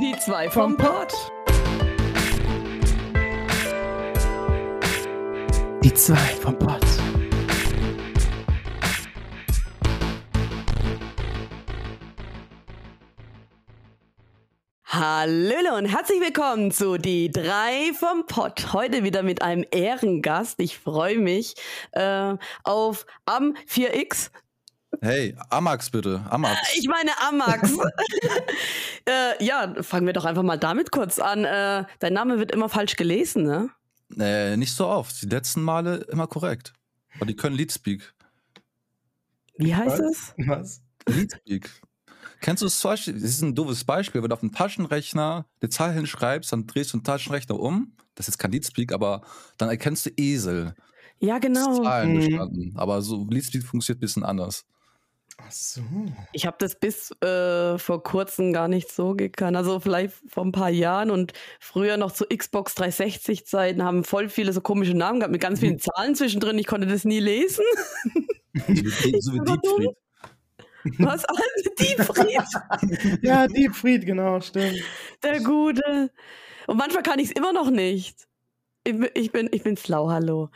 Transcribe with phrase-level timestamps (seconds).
[0.00, 1.12] Die zwei vom Pott.
[5.84, 6.80] Die zwei vom Pott.
[14.86, 18.72] Hallöle und herzlich willkommen zu Die drei vom Pott.
[18.72, 20.60] Heute wieder mit einem Ehrengast.
[20.60, 21.56] Ich freue mich
[21.92, 24.30] äh, auf Am 4X.
[25.02, 26.58] Hey, Amax bitte, Amax.
[26.76, 27.72] Ich meine Amax.
[29.08, 31.44] äh, ja, fangen wir doch einfach mal damit kurz an.
[31.44, 33.70] Äh, dein Name wird immer falsch gelesen, ne?
[34.18, 35.22] Äh, nicht so oft.
[35.22, 36.74] Die letzten Male immer korrekt.
[37.16, 38.12] Aber die können Leadspeak.
[39.56, 40.34] Wie heißt es?
[40.46, 40.82] Was?
[41.08, 41.70] Leadspeak.
[42.40, 43.14] Kennst du das zum Beispiel?
[43.14, 44.22] Das ist ein doofes Beispiel.
[44.22, 47.94] Wenn du auf dem Taschenrechner eine Zahl hinschreibst, dann drehst du den Taschenrechner um.
[48.14, 49.22] Das ist kein Leadspeak, aber
[49.56, 50.74] dann erkennst du Esel.
[51.20, 51.82] Ja, Das ist genau.
[51.84, 52.16] Zahlen Mhm.
[52.16, 52.72] bestanden.
[52.76, 54.66] Aber so Leadspeak funktioniert ein bisschen anders.
[55.46, 55.80] Ach so.
[56.32, 59.56] Ich habe das bis äh, vor kurzem gar nicht so gekannt.
[59.56, 64.28] Also vielleicht vor ein paar Jahren und früher noch zu Xbox 360 Zeiten haben voll
[64.28, 66.58] viele so komische Namen gehabt mit ganz vielen Zahlen zwischendrin.
[66.58, 67.64] Ich konnte das nie lesen.
[69.20, 69.40] So wie.
[69.44, 69.90] Diebfried.
[70.98, 71.24] Was?
[71.28, 74.76] Also Diebfried, Ja, Diebfried, genau, stimmt.
[75.22, 76.10] der Gute.
[76.66, 78.26] Und manchmal kann ich es immer noch nicht.
[78.84, 80.48] Ich, bin- ich bin, ich bin schlau, hallo.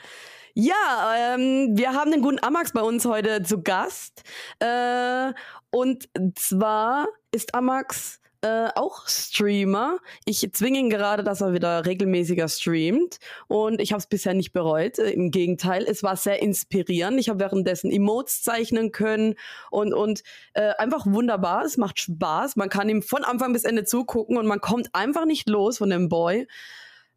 [0.57, 4.23] Ja, ähm, wir haben den guten Amax bei uns heute zu Gast.
[4.61, 5.33] Äh,
[5.71, 9.99] und zwar ist Amax äh, auch Streamer.
[10.27, 13.19] Ich zwinge ihn gerade, dass er wieder regelmäßiger streamt.
[13.49, 15.01] Und ich habe es bisher nicht bereut.
[15.01, 17.19] Äh, Im Gegenteil, es war sehr inspirierend.
[17.19, 19.35] Ich habe währenddessen Emotes zeichnen können
[19.73, 21.65] und, und äh, einfach wunderbar.
[21.65, 22.55] Es macht Spaß.
[22.55, 25.91] Man kann ihm von Anfang bis Ende zugucken und man kommt einfach nicht los von
[25.91, 26.47] dem Boy.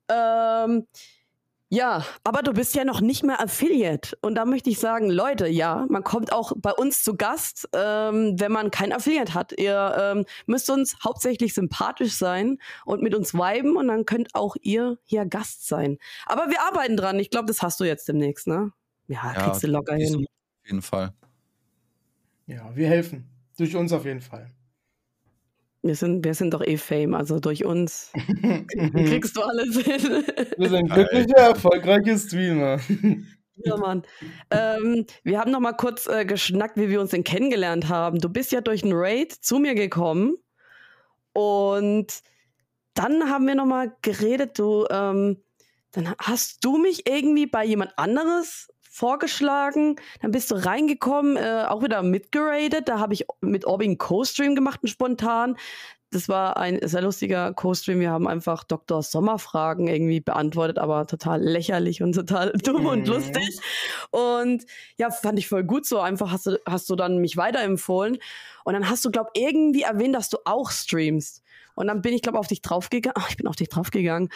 [0.09, 0.87] Ähm,
[1.69, 4.17] ja, aber du bist ja noch nicht mehr Affiliate.
[4.21, 8.39] Und da möchte ich sagen, Leute, ja, man kommt auch bei uns zu Gast, ähm,
[8.39, 9.51] wenn man kein Affiliate hat.
[9.59, 14.55] Ihr ähm, müsst uns hauptsächlich sympathisch sein und mit uns viben und dann könnt auch
[14.61, 15.97] ihr hier Gast sein.
[16.25, 17.19] Aber wir arbeiten dran.
[17.19, 18.71] Ich glaube, das hast du jetzt demnächst, ne?
[19.07, 20.15] Ja, Ja, kriegst du locker hin.
[20.15, 21.13] Auf jeden Fall.
[22.45, 23.29] Ja, wir helfen.
[23.57, 24.51] Durch uns auf jeden Fall.
[25.87, 28.11] Wir sind, wir sind doch eh Fame, also durch uns
[28.93, 30.23] kriegst du alles hin.
[30.57, 32.79] Wir sind glückliche, erfolgreiche Streamer.
[33.63, 34.03] Ja, Mann.
[34.51, 38.19] Ähm, wir haben noch mal kurz äh, geschnackt, wie wir uns denn kennengelernt haben.
[38.19, 40.35] Du bist ja durch einen Raid zu mir gekommen
[41.33, 42.21] und
[42.93, 44.59] dann haben wir noch mal geredet.
[44.59, 45.41] Du, ähm,
[45.91, 49.95] dann hast du mich irgendwie bei jemand anderes vorgeschlagen.
[50.21, 52.89] Dann bist du reingekommen, äh, auch wieder mitgeradet.
[52.89, 55.55] Da habe ich mit Orbi einen Co-Stream gemacht, einen spontan.
[56.09, 57.99] Das war ein sehr lustiger Co-Stream.
[57.99, 59.03] Wir haben einfach Dr.
[59.03, 63.05] Sommerfragen irgendwie beantwortet, aber total lächerlich und total dumm und Mhm.
[63.13, 63.59] lustig.
[64.11, 64.65] Und
[64.97, 65.99] ja, fand ich voll gut so.
[65.99, 68.17] Einfach hast du, hast du dann mich weiterempfohlen.
[68.63, 71.43] Und dann hast du, glaub irgendwie erwähnt, dass du auch streamst.
[71.75, 73.15] Und dann bin ich, glaube auf dich draufgegangen.
[73.19, 74.29] Ach, ich bin auf dich draufgegangen.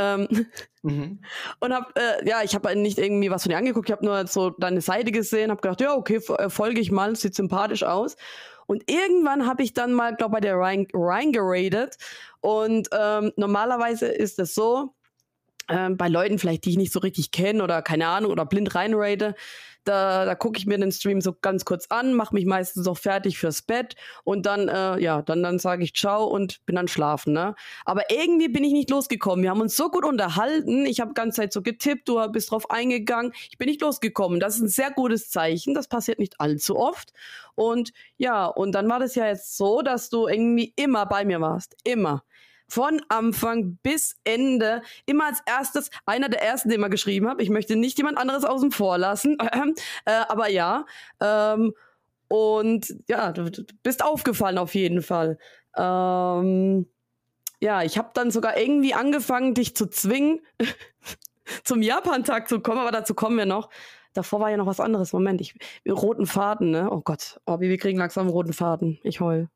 [0.00, 0.28] Ähm,
[0.82, 1.20] Mhm.
[1.60, 4.26] und hab, äh, ja, ich habe nicht irgendwie was von dir angeguckt, ich habe nur
[4.26, 8.16] so deine Seite gesehen, habe gedacht, ja, okay, äh, folge ich mal, sieht sympathisch aus.
[8.66, 11.98] Und irgendwann habe ich dann mal, glaube bei der Rhein, Rhein geradet.
[12.40, 14.94] Und ähm, normalerweise ist es so,
[15.68, 18.74] ähm, bei Leuten vielleicht, die ich nicht so richtig kenne oder keine Ahnung oder blind
[18.74, 19.34] reinrate,
[19.84, 22.98] da, da gucke ich mir den Stream so ganz kurz an, mache mich meistens auch
[22.98, 26.88] fertig fürs Bett und dann, äh, ja, dann, dann sage ich Ciao und bin dann
[26.88, 27.54] schlafen, ne?
[27.84, 29.42] Aber irgendwie bin ich nicht losgekommen.
[29.42, 30.86] Wir haben uns so gut unterhalten.
[30.86, 33.32] Ich habe ganze Zeit so getippt, du bist drauf eingegangen.
[33.50, 34.40] Ich bin nicht losgekommen.
[34.40, 35.74] Das ist ein sehr gutes Zeichen.
[35.74, 37.12] Das passiert nicht allzu oft.
[37.54, 41.40] Und ja, und dann war das ja jetzt so, dass du irgendwie immer bei mir
[41.40, 41.76] warst.
[41.84, 42.22] Immer.
[42.70, 44.82] Von Anfang bis Ende.
[45.04, 47.42] Immer als erstes, einer der ersten, den ich geschrieben habe.
[47.42, 49.36] Ich möchte nicht jemand anderes außen vor lassen.
[50.04, 50.86] äh, aber ja.
[51.20, 51.74] Ähm,
[52.28, 53.50] und ja, du,
[53.82, 55.36] bist aufgefallen auf jeden Fall.
[55.76, 56.86] Ähm,
[57.60, 60.40] ja, ich habe dann sogar irgendwie angefangen, dich zu zwingen,
[61.64, 63.68] zum Japan-Tag zu kommen, aber dazu kommen wir noch.
[64.12, 65.12] Davor war ja noch was anderes.
[65.12, 65.54] Moment, ich
[65.88, 66.88] roten Faden, ne?
[66.90, 69.00] Oh Gott, oh, wir kriegen langsam roten Faden.
[69.02, 69.48] Ich heul.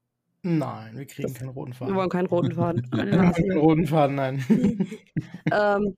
[0.47, 1.95] Nein, wir kriegen keinen roten Wir Faden.
[1.95, 2.87] wollen keinen roten Faden.
[2.93, 4.45] Wir haben keinen roten Faden, nein.
[5.51, 5.97] ähm,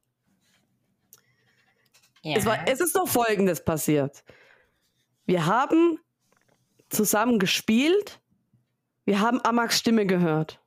[2.22, 4.22] es, war, es ist doch Folgendes passiert.
[5.24, 5.98] Wir haben
[6.90, 8.20] zusammen gespielt.
[9.04, 10.60] Wir haben Amax Stimme gehört.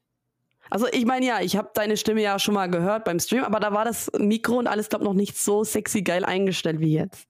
[0.69, 3.61] Also ich meine ja, ich habe deine Stimme ja schon mal gehört beim Stream, aber
[3.61, 7.29] da war das Mikro und alles, glaube noch nicht so sexy geil eingestellt wie jetzt.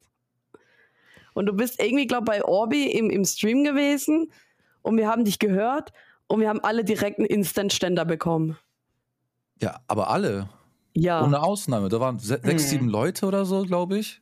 [1.35, 4.31] Und du bist irgendwie, glaube bei Orbi im, im Stream gewesen
[4.81, 5.93] und wir haben dich gehört
[6.29, 8.57] und wir haben alle direkt einen Instant-Ständer bekommen.
[9.61, 10.47] Ja, aber alle.
[10.95, 11.23] Ja.
[11.23, 11.89] Ohne Ausnahme.
[11.89, 12.67] Da waren se sechs, Mhm.
[12.67, 14.21] sieben Leute oder so, glaube ich.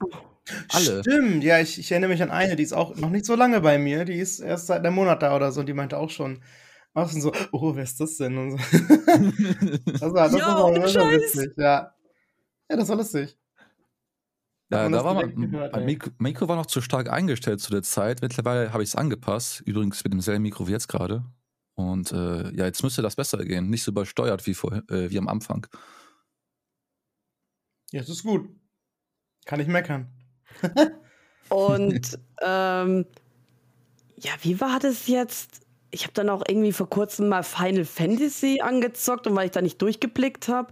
[0.70, 1.02] Alle.
[1.02, 3.62] Stimmt, ja, ich, ich erinnere mich an eine, die ist auch noch nicht so lange
[3.62, 4.06] bei mir.
[4.06, 6.42] Die ist erst seit einem Monat da oder so und die meinte auch schon,
[6.94, 8.38] Auch schon so, oh, wer ist das denn?
[8.38, 8.58] Und so.
[9.92, 11.92] das war, das Ja, war, lustig, ja.
[12.70, 13.38] Ja, das war lustig.
[14.72, 15.86] Ja, man da war direkt mein, gehört, mein ey.
[15.86, 18.22] Mikro, Mikro war noch zu stark eingestellt zu der Zeit.
[18.22, 19.62] Mittlerweile habe ich es angepasst.
[19.62, 21.24] Übrigens mit demselben Mikro wie jetzt gerade.
[21.78, 23.70] Und äh, ja, jetzt müsste das besser gehen.
[23.70, 25.68] Nicht so übersteuert wie, vor, äh, wie am Anfang.
[27.92, 28.50] Ja, das ist gut.
[29.46, 30.12] Kann ich meckern.
[31.50, 33.06] Und ähm,
[34.18, 35.67] ja, wie war das jetzt?
[35.92, 39.62] Ich habe dann auch irgendwie vor kurzem mal Final Fantasy angezockt und weil ich da
[39.62, 40.72] nicht durchgeblickt habe,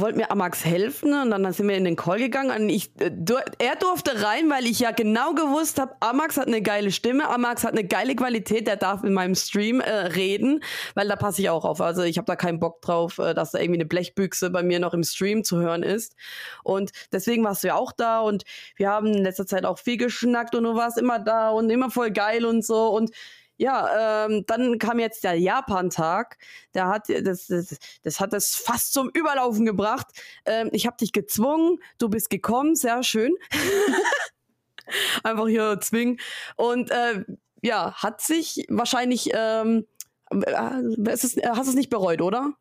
[0.00, 3.10] wollte mir Amax helfen und dann sind wir in den Call gegangen und ich, äh,
[3.58, 7.64] er durfte rein, weil ich ja genau gewusst habe, Amax hat eine geile Stimme, Amax
[7.64, 10.62] hat eine geile Qualität, der darf in meinem Stream äh, reden,
[10.94, 11.80] weil da passe ich auch auf.
[11.80, 14.80] Also ich habe da keinen Bock drauf, äh, dass da irgendwie eine Blechbüchse bei mir
[14.80, 16.14] noch im Stream zu hören ist.
[16.62, 18.44] Und deswegen warst du ja auch da und
[18.76, 21.90] wir haben in letzter Zeit auch viel geschnackt und du warst immer da und immer
[21.90, 22.88] voll geil und so.
[22.88, 23.12] Und
[23.56, 26.38] ja, ähm, dann kam jetzt der Japan-Tag.
[26.74, 30.06] Der hat das, das, das hat es fast zum Überlaufen gebracht.
[30.44, 33.34] Ähm, ich habe dich gezwungen, du bist gekommen, sehr schön.
[35.22, 36.18] Einfach hier zwingen.
[36.56, 37.24] Und äh,
[37.62, 39.86] ja, hat sich wahrscheinlich, ähm,
[40.30, 42.52] äh, es ist, hast du es nicht bereut, oder?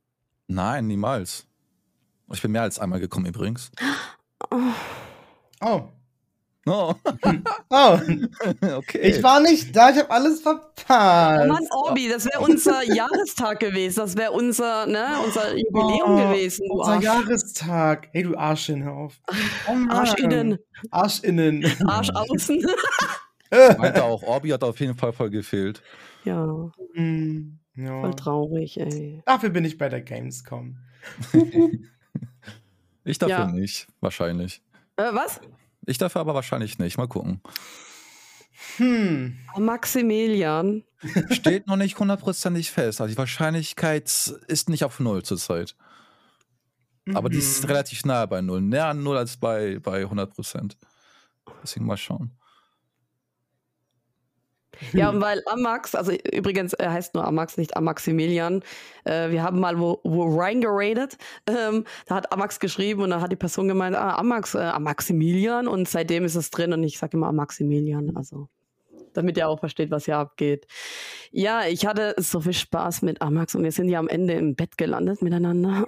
[0.47, 1.47] Nein, niemals.
[2.31, 3.71] Ich bin mehr als einmal gekommen übrigens.
[4.50, 4.57] Oh.
[5.62, 5.89] Oh,
[6.68, 6.94] Oh,
[7.70, 8.98] okay.
[9.02, 11.44] ich war nicht da, ich habe alles verpasst.
[11.44, 14.00] Oh Mann, Orbi, das wäre unser Jahrestag gewesen.
[14.00, 16.68] Das wäre unser, ne, unser Jubiläum Oh, gewesen.
[16.68, 17.04] Du Unser Arsch.
[17.04, 18.10] Jahrestag.
[18.14, 19.14] Ey, du Arschin, hör auf.
[19.68, 19.74] Oh.
[19.90, 20.58] Arschinnen,
[20.92, 21.66] Arschinnen.
[21.88, 22.66] Arsch außen.
[23.78, 25.82] meinte auch, Orbi hat auf jeden Fall voll gefehlt.
[26.24, 28.02] ja, Hm, ja.
[28.02, 29.22] voll traurig, ey.
[29.26, 30.78] Dafür bin ich bei der Gamescom.
[33.04, 33.48] Ich dafür Ja.
[33.52, 34.62] nicht, wahrscheinlich.
[34.98, 35.40] Äh, was?
[35.86, 36.98] Ich dafür aber wahrscheinlich nicht.
[36.98, 37.42] Mal gucken.
[38.78, 39.38] Hm.
[39.58, 40.84] Maximilian.
[41.32, 43.00] Steht noch nicht hundertprozentig fest.
[43.02, 44.06] Also die Wahrscheinlichkeit
[44.48, 45.76] ist nicht auf Null zurzeit.
[47.14, 47.68] Aber die ist Mhm.
[47.70, 48.62] relativ nahe bei Null.
[48.62, 50.78] Näher an Null als bei, bei 100 Prozent.
[51.62, 52.31] Deswegen mal schauen.
[54.94, 58.63] Ja, und weil Amax, also übrigens, er heißt nur Amax, nicht Amaximilian.
[59.04, 61.18] Äh, wir haben mal wo, wo reingeradet.
[61.48, 65.68] Ähm, da hat Amax geschrieben und dann hat die Person gemeint, ah, Amax, äh, Amaximilian.
[65.68, 68.16] Und seitdem ist es drin und ich sage immer Amaximilian.
[68.16, 68.50] Also,
[69.13, 70.68] damit ihr auch versteht, was hier abgeht.
[71.31, 74.56] Ja, ich hatte so viel Spaß mit Amax und wir sind ja am Ende im
[74.56, 75.86] Bett gelandet miteinander.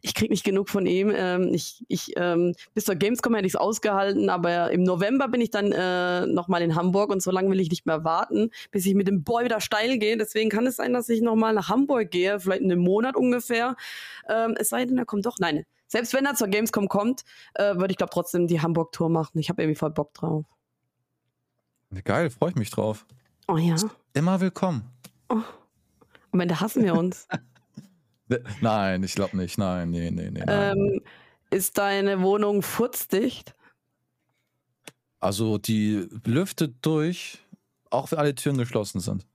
[0.00, 1.12] Ich krieg nicht genug von ihm.
[1.14, 5.40] Ähm, ich, ich, ähm, bis zur Gamescom hätte ich es ausgehalten, aber im November bin
[5.40, 8.86] ich dann äh, nochmal in Hamburg und so lange will ich nicht mehr warten, bis
[8.86, 10.16] ich mit dem Boy wieder steil gehe.
[10.16, 13.74] Deswegen kann es sein, dass ich nochmal nach Hamburg gehe, vielleicht in einem Monat ungefähr.
[14.28, 15.38] Ähm, es sei denn, er kommt doch.
[15.40, 17.24] Nein, selbst wenn er zur Gamescom kommt,
[17.54, 19.38] äh, würde ich glaube trotzdem die Hamburg-Tour machen.
[19.38, 20.44] Ich habe irgendwie voll Bock drauf.
[22.04, 23.06] Geil, freue ich mich drauf.
[23.48, 23.74] Oh ja.
[24.12, 24.84] Immer willkommen.
[25.28, 27.26] Am Ende hassen wir uns.
[28.28, 29.58] Ne- Nein, ich glaube nicht.
[29.58, 30.44] Nein, nee, nee, nee.
[30.44, 30.78] Nein.
[30.78, 31.00] ähm,
[31.50, 33.54] ist deine Wohnung furzdicht?
[35.20, 37.38] Also die lüftet durch,
[37.90, 39.26] auch wenn alle Türen geschlossen sind.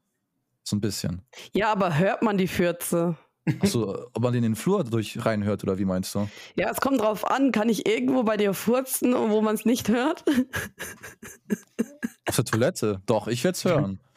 [0.64, 1.22] So ein bisschen.
[1.54, 3.18] Ja, aber hört man die Fürze?
[3.60, 6.30] Achso, ob man in den Flur durch reinhört oder wie meinst du?
[6.56, 7.52] Ja, es kommt drauf an.
[7.52, 10.24] Kann ich irgendwo bei dir furzen, wo man es nicht hört?
[12.26, 13.02] Auf der Toilette?
[13.06, 14.00] Doch, ich werde es hören.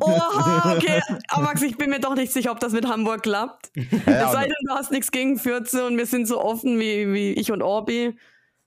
[0.00, 1.00] Oha, okay.
[1.28, 3.70] Aber Max, ich bin mir doch nicht sicher, ob das mit Hamburg klappt.
[3.74, 7.12] Ja, es sei denn, du hast nichts gegen Fürze und wir sind so offen wie,
[7.12, 8.16] wie ich und Orbi.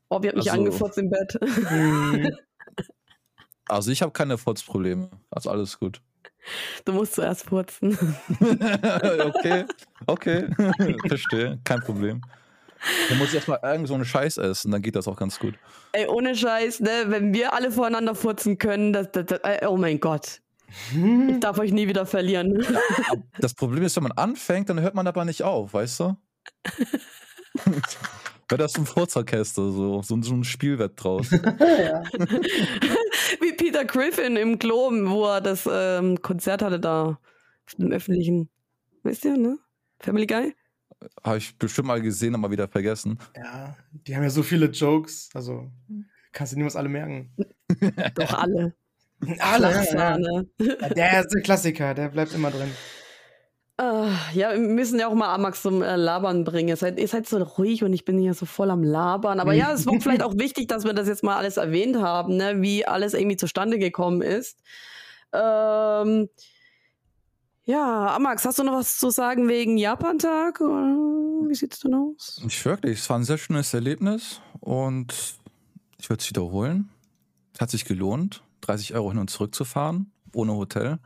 [0.10, 1.38] Orbi hat mich Also- angefurzt im Bett.
[1.42, 2.36] Hm.
[3.68, 5.10] also ich habe keine Furzprobleme.
[5.32, 6.02] Also alles gut.
[6.86, 7.98] Du musst zuerst furzen.
[8.42, 9.66] okay,
[10.08, 10.48] okay.
[11.08, 12.22] Verstehe, kein Problem.
[13.08, 15.54] Dann muss ich erstmal irgend so einen Scheiß essen, dann geht das auch ganz gut.
[15.94, 17.06] Ey, ohne Scheiß, ne?
[17.08, 20.42] Wenn wir alle voreinander furzen können, das, das, das, äh, oh mein Gott.
[20.92, 22.66] Ich darf euch nie wieder verlieren.
[23.40, 26.18] Das Problem ist, wenn man anfängt, dann hört man aber nicht auf, weißt du?
[28.50, 31.32] Wäre das ein Furzorchester, so, so, so ein Spielwett draus.
[31.32, 32.04] ja.
[33.42, 37.20] Wie Peter Griffin im Klo, wo er das ähm, Konzert hatte da
[37.78, 38.50] dem öffentlichen.
[39.04, 39.58] Wisst ihr, ne?
[40.00, 40.54] Family Guy?
[41.24, 43.18] Habe ich bestimmt mal gesehen, aber wieder vergessen.
[43.36, 45.30] ja, die haben ja so viele Jokes.
[45.34, 45.72] Also
[46.32, 47.34] kannst du niemals alle merken.
[48.16, 48.76] Doch alle.
[49.40, 50.44] Alle, ja, ja.
[50.60, 52.72] Ja, Der ist der Klassiker, der bleibt immer drin.
[53.78, 56.70] Ah, ja, wir müssen ja auch mal Amax zum äh, Labern bringen.
[56.70, 59.40] Ihr seid, ihr seid so ruhig und ich bin hier so voll am Labern.
[59.40, 62.38] Aber ja, es war vielleicht auch wichtig, dass wir das jetzt mal alles erwähnt haben,
[62.38, 62.62] ne?
[62.62, 64.60] wie alles irgendwie zustande gekommen ist.
[65.34, 66.30] Ähm,
[67.66, 70.62] ja, Amax, hast du noch was zu sagen wegen Japantag?
[70.62, 70.96] Oder
[71.48, 72.42] Wie sieht's denn aus?
[72.44, 75.14] Nicht wirklich, es war ein sehr schönes Erlebnis und
[75.98, 76.90] ich würde es wiederholen.
[77.56, 81.00] Es hat sich gelohnt, 30 Euro hin und zurück zu fahren, ohne Hotel.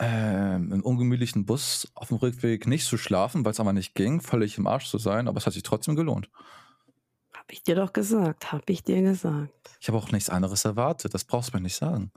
[0.00, 4.56] im ungemütlichen Bus auf dem Rückweg nicht zu schlafen, weil es aber nicht ging, völlig
[4.56, 6.30] im Arsch zu sein, aber es hat sich trotzdem gelohnt.
[7.34, 9.70] Hab ich dir doch gesagt, hab ich dir gesagt.
[9.80, 12.12] Ich habe auch nichts anderes erwartet, das brauchst du mir nicht sagen.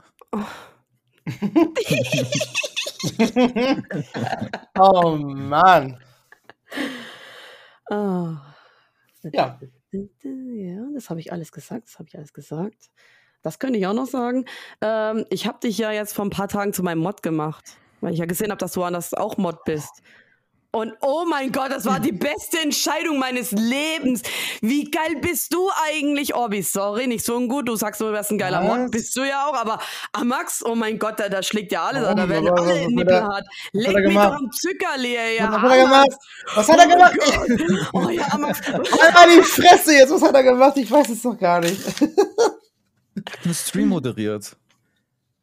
[4.78, 5.98] Oh Mann.
[7.90, 8.54] Ah.
[9.32, 9.58] Ja.
[9.92, 12.90] Ja, das habe ich alles gesagt, das habe ich alles gesagt.
[13.42, 14.44] Das könnte ich auch noch sagen.
[14.80, 18.12] Ähm, ich habe dich ja jetzt vor ein paar Tagen zu meinem Mod gemacht, weil
[18.12, 19.90] ich ja gesehen habe, dass du anders auch Mod bist.
[20.74, 24.22] Und oh mein Gott, das war die beste Entscheidung meines Lebens.
[24.62, 26.62] Wie geil bist du eigentlich, Orbi?
[26.62, 27.68] Sorry, nicht so gut.
[27.68, 28.78] Du sagst, du wärst ein geiler Was?
[28.78, 28.90] Mod.
[28.90, 29.80] Bist du ja auch, aber
[30.14, 32.16] Amax, oh mein Gott, da, da schlägt ja alles an.
[32.16, 33.34] Da werden Aber was- alle er- hart.
[33.34, 33.44] hat
[33.74, 35.52] Leg er mich doch am Zucker leer, ja.
[35.52, 36.08] Was hat er gemacht?
[36.54, 37.14] Was hat er Oh gemacht?
[37.18, 37.90] Gott.
[37.92, 38.60] Oh ja, Amax.
[38.72, 40.10] Alter, die Fresse jetzt.
[40.10, 40.76] Was hat er gemacht?
[40.78, 41.82] Ich weiß es doch gar nicht.
[43.14, 44.56] Ich habe einen Stream moderiert.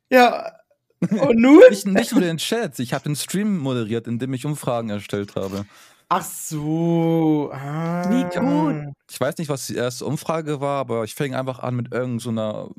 [0.10, 0.54] Ja.
[1.02, 1.62] Und nun?
[1.70, 5.36] Nicht, nicht nur den Chat, ich habe den Stream moderiert, in dem ich Umfragen erstellt
[5.36, 5.66] habe.
[6.10, 7.52] Ach so.
[7.54, 8.10] Ah.
[8.10, 8.94] Wie gut.
[9.10, 12.66] Ich weiß nicht, was die erste Umfrage war, aber ich fing einfach an mit irgendeiner,
[12.66, 12.76] so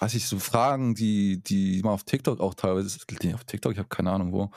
[0.00, 3.78] weiß ich, so Fragen, die, die man auf TikTok auch teilweise, die auf TikTok, ich
[3.78, 4.50] habe keine Ahnung wo,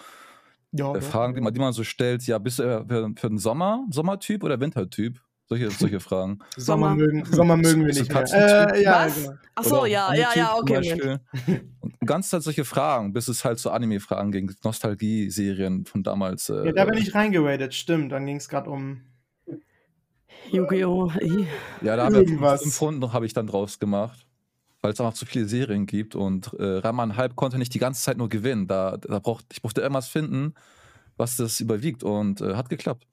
[0.72, 1.02] Ja, äh.
[1.02, 4.44] Fragen, die man, die man so stellt, ja, bist du für, für den Sommer, Sommertyp
[4.44, 5.22] oder Wintertyp?
[5.48, 6.40] Solche, solche Fragen.
[6.58, 6.96] Sommer Sommer.
[6.96, 8.74] mögen, Sommer mögen wir nicht mehr.
[8.74, 9.16] Äh, ja, Was?
[9.24, 9.34] genau.
[9.54, 11.20] Ach so, Oder ja, ja, ja, okay.
[11.80, 16.50] Und ganz halt solche Fragen, bis es halt so Anime-Fragen ging, Nostalgie-Serien von damals.
[16.50, 18.12] Äh, Ja, da bin ich reingeradet, stimmt.
[18.12, 19.02] Dann ging es gerade um.
[20.52, 21.12] Yu-Gi-Oh!
[21.82, 22.62] Ja, da haben Irgendwas.
[22.62, 24.28] wir fünf Runden habe ich dann draus gemacht,
[24.82, 28.02] weil es einfach zu viele Serien gibt und äh, Raman Halb konnte nicht die ganze
[28.04, 28.68] Zeit nur gewinnen.
[28.68, 30.54] Da, da braucht, ich musste irgendwas finden,
[31.18, 33.08] was das überwiegt und äh, hat geklappt.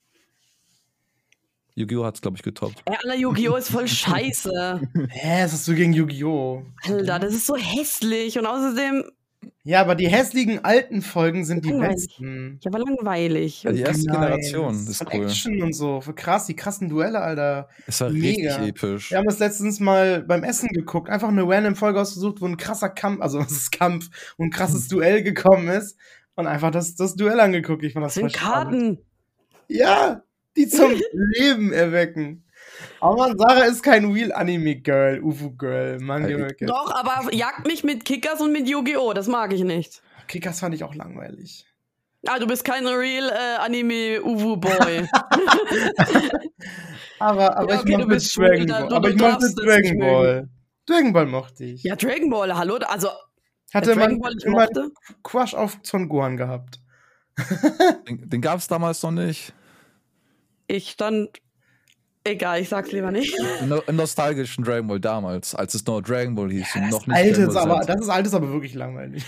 [1.75, 2.05] Yu-Gi-Oh!
[2.05, 2.83] hat es, glaube ich, getoppt.
[2.85, 3.57] Ey, Alter, Yu-Gi-Oh!
[3.57, 4.81] ist voll scheiße.
[5.11, 6.64] Hä, was hast du gegen Yu-Gi-Oh?
[6.85, 9.05] Alter, das ist so hässlich und außerdem,
[9.64, 12.59] Ja, aber die hässlichen alten Folgen sind die besten.
[12.62, 13.62] ja, aber langweilig.
[13.62, 15.25] Ja, die erste Nein, Generation das ist von cool.
[15.26, 16.00] Action und so.
[16.02, 17.69] Für krass, die krassen Duelle, Alter.
[17.87, 18.57] Es war Mega.
[18.57, 19.11] richtig episch.
[19.11, 21.09] Wir haben das letztens mal beim Essen geguckt.
[21.09, 24.50] Einfach eine random Folge ausgesucht, wo ein krasser Kampf, also es ist Kampf, wo ein
[24.50, 25.97] krasses Duell gekommen ist.
[26.35, 27.83] Und einfach das, das Duell angeguckt.
[27.83, 28.33] Ich fand das Das sind.
[28.35, 28.99] Karten.
[29.69, 30.23] Ja,
[30.56, 32.44] die zum Leben erwecken.
[33.00, 36.68] Aber man, Sarah ist kein Real Anime Girl, Ufu Girl, Manga Ey, Girl.
[36.68, 39.12] Doch, aber jagt mich mit Kickers und mit Yu-Gi-Oh!
[39.12, 40.02] Das mag ich nicht.
[40.28, 41.66] Kickers fand ich auch langweilig.
[42.26, 45.09] Ah, du bist kein Real äh, Anime-Uwu-Boy.
[47.18, 48.88] Aber, aber Ja, ich okay, du mochte Dragon Ball.
[48.88, 49.99] du- aber ich mochte Dragon.
[49.99, 50.49] Ball.
[50.87, 51.82] Dragon Ball mochte ich.
[51.85, 52.76] ja, Dragon Ball, hallo?
[52.88, 53.09] Also,
[53.73, 54.66] Hatte äh, man Ball ich immer.
[55.23, 56.80] Crush auf Son Gohan gehabt.
[58.09, 59.52] Den, den gab es damals noch nicht.
[60.73, 61.29] Ich stand.
[62.25, 63.37] Egal, ich sag's lieber nicht.
[63.61, 67.07] Im, no- im nostalgischen Dragon Ball damals, als es noch Dragon Ball hieß und noch
[67.07, 69.25] nicht Altes, aber, das ist altes, aber wirklich langweilig.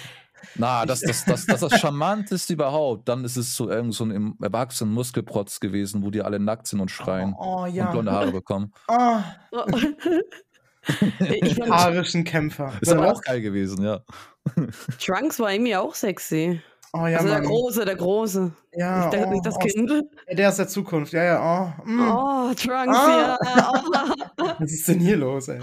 [0.57, 3.09] Na, das, das, das, das, das Charmanteste überhaupt.
[3.09, 6.67] Dann ist es so irgend so ein im- erwachsenen Muskelprotz gewesen, wo die alle nackt
[6.67, 7.91] sind und schreien Oh, und ja.
[7.91, 8.73] blonde Haare bekommen.
[8.89, 9.65] Oh,
[11.21, 12.73] ich fand, arischen Kämpfer.
[12.81, 14.01] Ist aber auch geil gewesen, ja.
[15.01, 16.61] Trunks war irgendwie auch sexy.
[16.97, 17.47] Oh ja, also der Mann.
[17.49, 18.53] Große, der Große.
[18.73, 19.91] Ja, nicht, der, oh, nicht das aus- Kind.
[20.31, 21.13] Der ist der Zukunft.
[21.13, 21.75] Ja, ja.
[21.85, 22.01] Oh, mm.
[22.09, 23.37] Oh, Trunks, Ah.
[23.43, 23.73] ja.
[24.61, 25.59] Was ist denn hier los, ey?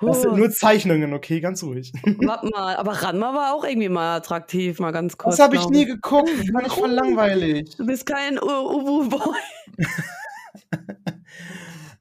[0.00, 0.06] Oh.
[0.06, 1.40] Das sind nur Zeichnungen, okay?
[1.40, 1.92] Ganz ruhig.
[2.20, 5.36] Warte mal, aber Ranma war auch irgendwie mal attraktiv, mal ganz kurz.
[5.36, 6.28] Das habe ich nie geguckt.
[6.38, 7.74] Das fand ich voll langweilig.
[7.76, 9.36] Du bist kein Uwu-Boy.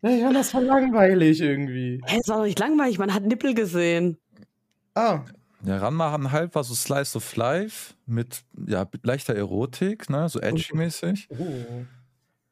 [0.01, 1.99] Ich fand das voll langweilig irgendwie.
[2.05, 4.19] Hä, es war doch nicht langweilig, man hat Nippel gesehen.
[4.93, 5.21] Ah,
[5.65, 10.39] Ja, Ranma haben halb war so Slice of Life mit ja, leichter Erotik, ne, so
[10.39, 11.27] edgy-mäßig.
[11.29, 11.85] oh.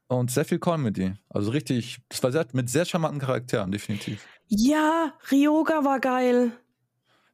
[0.06, 1.14] Und sehr viel Comedy.
[1.30, 4.26] Also richtig, das war sehr, mit sehr charmanten Charakteren, definitiv.
[4.48, 6.52] Ja, Ryoga war geil.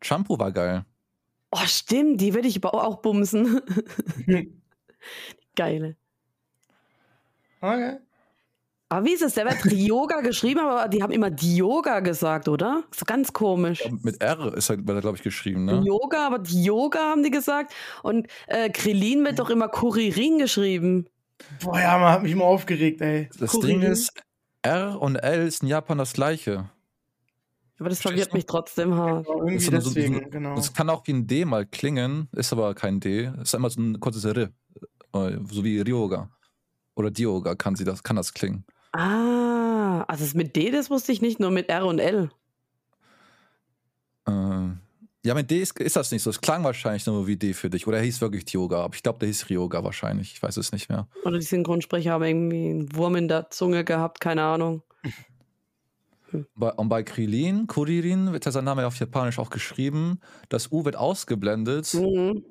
[0.02, 0.84] Shampoo war geil.
[1.50, 3.60] Oh, stimmt, die würde ich aber auch bumsen.
[5.56, 5.96] Geile.
[7.60, 7.98] Okay.
[8.92, 9.34] Aber wie ist es?
[9.34, 12.82] Der wird Ryoga geschrieben, aber die haben immer Dioga gesagt, oder?
[12.90, 13.84] So ganz komisch.
[13.84, 15.80] Ja, Mit R ist er, wird er, glaube ich, geschrieben, ne?
[15.86, 17.72] Yoga, aber Dioga haben die gesagt.
[18.02, 21.06] Und äh, Krillin wird doch immer Kuririn geschrieben.
[21.62, 23.30] Boah, ja, man hat mich mal aufgeregt, ey.
[23.38, 23.80] Das Kuririn.
[23.80, 24.12] Ding ist,
[24.62, 26.68] R und L ist in Japan das gleiche.
[27.78, 29.26] Aber das verwirrt mich trotzdem hart.
[29.28, 30.58] Aber irgendwie Ist so- so- deswegen, so- genau.
[30.58, 33.30] Es kann auch wie ein D mal klingen, ist aber kein D.
[33.40, 34.36] Ist immer so ein kurzes R.
[34.36, 34.50] äh,
[35.12, 36.28] So wie Ryoga.
[36.96, 38.64] Oder Dioga kann, sie das, kann das klingen.
[38.92, 42.30] Ah, also das mit D, das wusste ich nicht, nur mit R und L.
[44.26, 44.30] Äh,
[45.22, 46.30] ja, mit D ist, ist das nicht so.
[46.30, 47.86] Es klang wahrscheinlich nur wie D für dich.
[47.86, 48.82] Oder er hieß wirklich Dioga.
[48.84, 50.32] Aber ich glaube, der hieß Ryoga wahrscheinlich.
[50.32, 51.08] Ich weiß es nicht mehr.
[51.24, 54.82] Oder die Synchronsprecher haben irgendwie einen Wurm in der Zunge gehabt, keine Ahnung.
[56.54, 60.20] Bei, und bei Krilin, Kuririn, wird ja sein Name auf Japanisch auch geschrieben.
[60.48, 62.44] Das U wird ausgeblendet Mhm.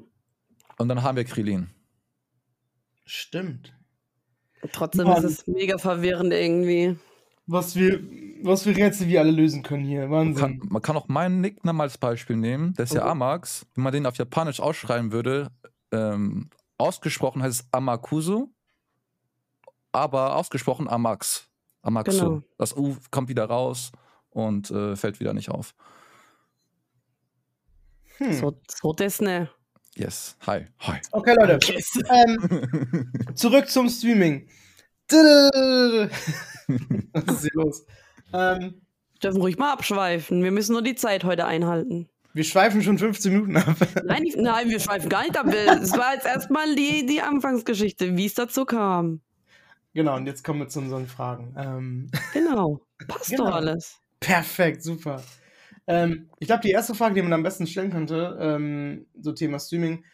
[0.78, 1.70] und dann haben wir Krilin.
[3.06, 3.74] Stimmt.
[4.72, 5.24] Trotzdem Mann.
[5.24, 6.98] ist es mega verwirrend irgendwie.
[7.48, 8.00] Was wir,
[8.44, 10.08] was für Rätsel wir alle lösen können hier.
[10.08, 10.70] Man kann, Wahnsinn.
[10.70, 12.74] man kann auch meinen Nicknamen als Beispiel nehmen.
[12.76, 13.10] Der ist ja Mhm.
[13.10, 13.66] Amax.
[13.74, 15.50] Wenn man den auf Japanisch ausschreiben würde,
[15.92, 18.50] ähm, ausgesprochen heißt es Amakusu,
[19.92, 21.48] aber ausgesprochen Amax.
[21.82, 22.20] Amaxu.
[22.20, 22.42] Genau.
[22.58, 23.92] Das U kommt wieder raus
[24.30, 25.74] und äh, fällt wieder nicht auf.
[28.18, 28.34] Hm.
[28.34, 29.50] So, so das ne.
[30.00, 30.38] Yes.
[30.48, 30.66] Hi.
[30.80, 31.02] Hi.
[31.12, 31.60] Okay, Leute.
[31.74, 31.92] Yes.
[32.10, 34.48] Ähm, zurück zum Streaming.
[35.12, 36.10] Was
[37.36, 37.86] ist hier los?
[38.32, 38.82] Ähm,
[39.22, 40.42] Dürfen ruhig mal abschweifen.
[40.42, 42.08] Wir müssen nur die Zeit heute einhalten.
[42.34, 43.76] wir schweifen schon 15 Minuten ab.
[44.06, 45.48] Nein, ich, nein, wir schweifen gar nicht ab.
[45.48, 49.20] Es war jetzt erstmal die, die Anfangsgeschichte, wie es dazu kam.
[49.94, 51.54] genau, und jetzt kommen wir zu unseren Fragen.
[51.58, 52.80] Ähm, Genau.
[53.10, 53.48] Passt Genau.
[53.48, 53.98] doch alles.
[54.22, 55.22] perfekt, super.
[55.90, 59.58] Ähm, ich glaube, die erste Frage, die man am besten stellen könnte, ähm, so Thema
[59.60, 60.06] Streaming.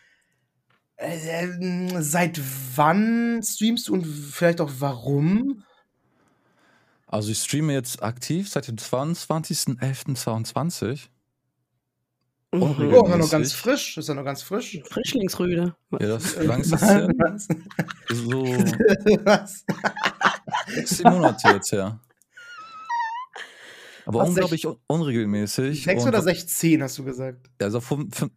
[0.96, 2.40] Äh, ähm, seit
[2.76, 5.66] wann streamst du und vielleicht auch warum?
[7.08, 11.10] Also ich streame jetzt aktiv seit dem 22.11.22.
[12.54, 12.62] Mhm.
[12.62, 13.98] Oh, ist ja noch ganz frisch.
[13.98, 14.80] Ist ja noch ganz frisch.
[14.90, 15.76] Frischlingsrüde.
[15.92, 17.10] Ja, das her?
[17.18, 17.50] Was?
[18.14, 18.44] So
[19.26, 19.66] Was?
[20.68, 22.00] sechs, Monate jetzt her.
[24.06, 25.84] Aber Was, unglaublich un unregelmäßig.
[25.84, 27.50] Sechs oder 16 hast du gesagt?
[27.62, 28.32] Also fünf, fünf,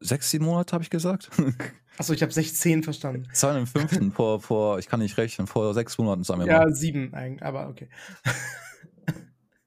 [0.00, 1.30] sechs, sieben Monate habe ich gesagt.
[1.98, 3.26] Achso, ich habe 16 verstanden.
[3.32, 6.60] Zahlen im fünften, vor, vor, ich kann nicht rechnen, vor sechs Monaten sagen wir Ja,
[6.60, 6.74] mal.
[6.74, 7.88] sieben eigentlich, aber okay.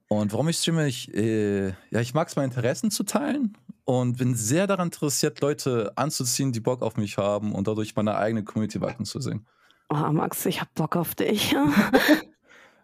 [0.07, 4.17] Und warum ich streame, ich, äh, ja, ich mag es, meine Interessen zu teilen und
[4.17, 8.43] bin sehr daran interessiert, Leute anzuziehen, die Bock auf mich haben und dadurch meine eigene
[8.43, 9.45] Community wachsen zu sehen.
[9.89, 11.55] Oh, Max, ich hab Bock auf dich.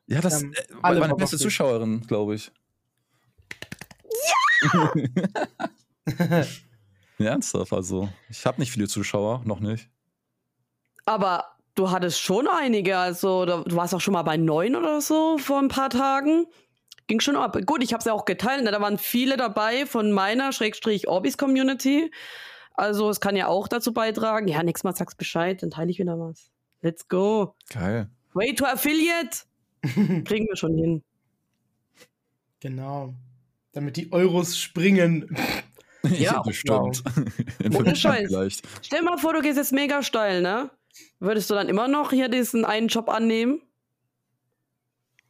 [0.07, 1.37] Ja, das Ähm, äh, alle meine beste.
[1.37, 2.51] Zuschauerin, glaube ich.
[7.19, 7.31] Ja!
[7.31, 8.09] Ernsthaft, also.
[8.29, 9.89] Ich habe nicht viele Zuschauer, noch nicht.
[11.05, 11.45] Aber
[11.75, 12.97] du hattest schon einige.
[12.97, 16.45] Also, du warst auch schon mal bei neun oder so vor ein paar Tagen.
[17.07, 17.57] Ging schon ab.
[17.65, 18.63] Gut, ich habe es ja auch geteilt.
[18.63, 18.71] Ne?
[18.71, 22.11] Da waren viele dabei von meiner Schrägstrich Orbis Community.
[22.73, 24.47] Also, es kann ja auch dazu beitragen.
[24.47, 26.51] Ja, nächstes Mal sagst Bescheid, dann teile ich wieder was.
[26.81, 27.55] Let's go.
[27.73, 28.09] Geil.
[28.33, 29.39] Way to Affiliate.
[29.81, 31.03] Kriegen wir schon hin.
[32.59, 33.13] Genau.
[33.73, 35.35] Damit die Euros springen.
[36.03, 37.03] Ja, bestimmt.
[37.59, 38.29] In Ohne Scheiß.
[38.29, 38.65] Vielleicht.
[38.81, 40.69] Stell mal vor, du gehst jetzt mega steil, ne?
[41.19, 43.61] Würdest du dann immer noch hier diesen einen Job annehmen?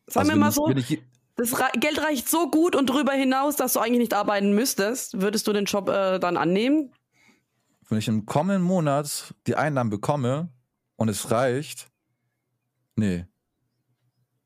[0.05, 1.01] Sag Also mir mal so, ich,
[1.35, 5.19] das Geld reicht so gut und darüber hinaus, dass du eigentlich nicht arbeiten müsstest.
[5.19, 6.91] Würdest du den Job äh, dann annehmen?
[7.89, 10.49] wenn ich im kommenden Monat die Einnahmen bekomme
[10.95, 11.89] und es reicht,
[12.95, 13.25] nee.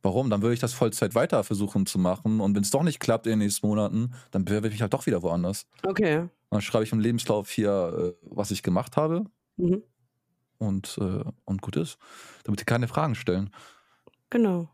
[0.04, 0.30] Warum?
[0.30, 2.42] Dann würde ich das Vollzeit weiter versuchen zu machen.
[2.42, 4.94] Und wenn es doch nicht klappt in den nächsten Monaten, dann bewerbe ich mich halt
[4.94, 5.68] doch wieder woanders.
[5.84, 6.28] Okay.
[6.50, 9.26] Dann schreibe ich im Lebenslauf hier, äh, was ich gemacht habe
[9.58, 9.84] Mhm.
[10.58, 11.98] und, äh, und gut ist.
[12.44, 13.52] Damit die keine Fragen stellen.
[14.32, 14.70] Genau.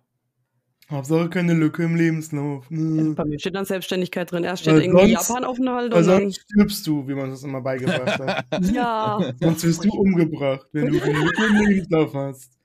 [0.90, 2.72] Hauptsache keine Lücke im Lebenslauf.
[2.72, 3.13] Ne?
[3.13, 4.46] Bei mir steht dann Selbstständigkeit drin.
[4.46, 6.22] Erst steht Weil irgendwie sonst- Japan-Aufenthalt Weil und dann.
[6.22, 8.46] sonst stirbst du, wie man das immer beigebracht hat.
[8.74, 9.20] Ja.
[9.42, 12.57] sonst wirst du umgebracht, wenn du eine Lücke im Lebenslauf hast.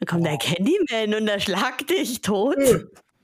[0.00, 2.56] Dann kommt der Candyman und erschlagt dich tot.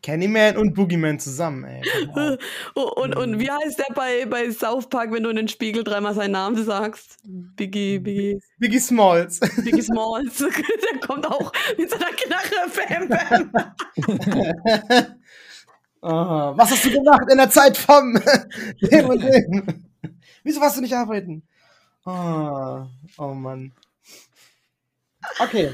[0.05, 1.81] Candyman und Boogeyman zusammen, ey.
[1.81, 2.37] Genau.
[2.75, 5.83] Oh, und, und wie heißt der bei, bei South Park, wenn du in den Spiegel
[5.83, 7.19] dreimal seinen Namen sagst?
[7.25, 9.41] Biggie, Biggie, Biggie Smalls.
[9.41, 10.37] Biggie Smalls.
[10.39, 13.09] der kommt auch mit seiner Knarre.
[13.09, 13.75] Bam, bam.
[16.03, 16.53] Aha.
[16.55, 18.21] Was hast du gemacht in der Zeit vom
[18.83, 19.85] dem und dem?
[20.43, 21.43] Wieso warst du nicht arbeiten?
[22.05, 23.73] Ah, oh Mann.
[25.39, 25.73] Okay.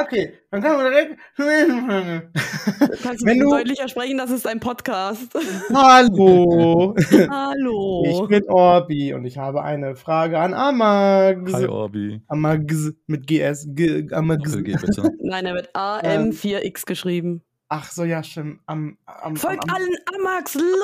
[0.00, 1.18] Okay, dann können wir direkt.
[1.36, 5.34] Du kannst Wenn du- deutlicher sprechen, das ist ein Podcast.
[5.74, 6.94] Hallo.
[7.30, 8.04] Hallo.
[8.06, 11.52] Ich bin Orbi und ich habe eine Frage an Amags.
[11.52, 12.22] Hi, Orbi.
[12.28, 13.66] Amags mit GS.
[13.70, 14.56] G Amags.
[14.62, 15.10] Geh bitte.
[15.22, 17.42] Nein, er wird AM4X geschrieben.
[17.68, 18.60] Ach so, ja, stimmt.
[18.66, 20.82] Am, am, Folgt am, allen Amax, am, los!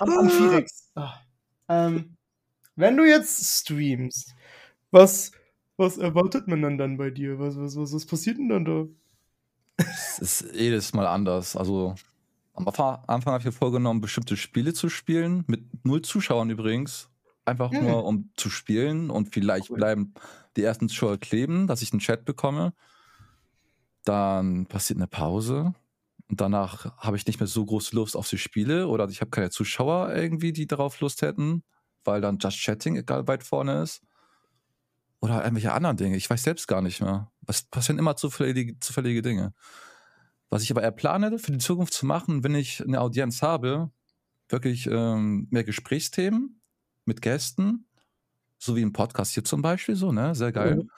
[0.00, 0.64] am, am, am, am.
[0.96, 1.14] Ah.
[1.68, 2.16] Ähm,
[2.76, 4.34] wenn du jetzt streamst,
[4.90, 5.30] was,
[5.82, 7.38] was erwartet man dann, dann bei dir?
[7.38, 8.86] Was, was, was, was passiert denn dann da?
[9.76, 11.56] Es ist jedes Mal anders.
[11.56, 11.94] Also
[12.54, 17.10] am Anfang, habe ich mir vorgenommen, bestimmte Spiele zu spielen, mit null Zuschauern übrigens.
[17.44, 17.80] Einfach Hm.
[17.80, 19.76] nur, um zu spielen und vielleicht Cool.
[19.76, 20.14] bleiben
[20.56, 22.74] die ersten Zuschauer kleben, dass ich einen Chat bekomme.
[24.04, 25.74] Dann passiert eine Pause
[26.28, 29.30] und danach habe ich nicht mehr so große Lust auf die Spiele oder ich habe
[29.30, 31.62] keine Zuschauer irgendwie, die darauf Lust hätten,
[32.04, 34.02] weil dann Just Chatting egal weit vorne ist.
[35.22, 36.16] Oder irgendwelche anderen Dinge.
[36.16, 37.32] Ich weiß selbst gar nicht mehr.
[37.46, 39.54] Es passieren immer zufällige, zufällige Dinge.
[40.50, 43.90] Was ich aber eher plane, für die Zukunft zu machen, wenn ich eine Audienz habe,
[44.50, 46.60] wirklich ähm, mehr Gesprächsthemen
[47.06, 47.86] mit Gästen,
[48.58, 50.34] so wie im Podcast hier zum Beispiel, so, ne?
[50.34, 50.76] Sehr geil.
[50.76, 50.90] Mhm.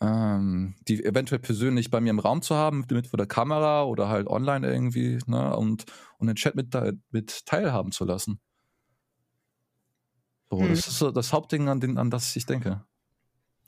[0.00, 4.08] ähm, die eventuell persönlich bei mir im Raum zu haben, mit vor der Kamera oder
[4.08, 5.84] halt online irgendwie, ne, und,
[6.18, 6.74] und den Chat mit,
[7.10, 8.40] mit teilhaben zu lassen.
[10.50, 10.68] So, Hm.
[10.68, 12.84] das ist so das Hauptding, an, den, an das ich denke.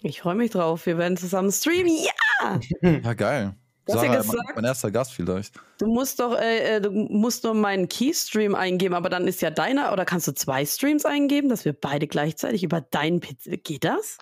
[0.06, 0.84] Ich freue mich drauf.
[0.84, 1.90] Wir werden zusammen streamen.
[1.96, 2.60] Ja!
[2.82, 3.54] Ja, geil.
[3.86, 5.54] Du hast ja Sarah, gesagt- mein, mein erster Gast vielleicht.
[5.78, 9.50] Du musst doch, äh, äh, du musst nur meinen Keystream eingeben, aber dann ist ja
[9.50, 13.62] deiner, oder kannst du zwei Streams eingeben, dass wir beide gleichzeitig über deinen PC.
[13.64, 14.18] Geht das?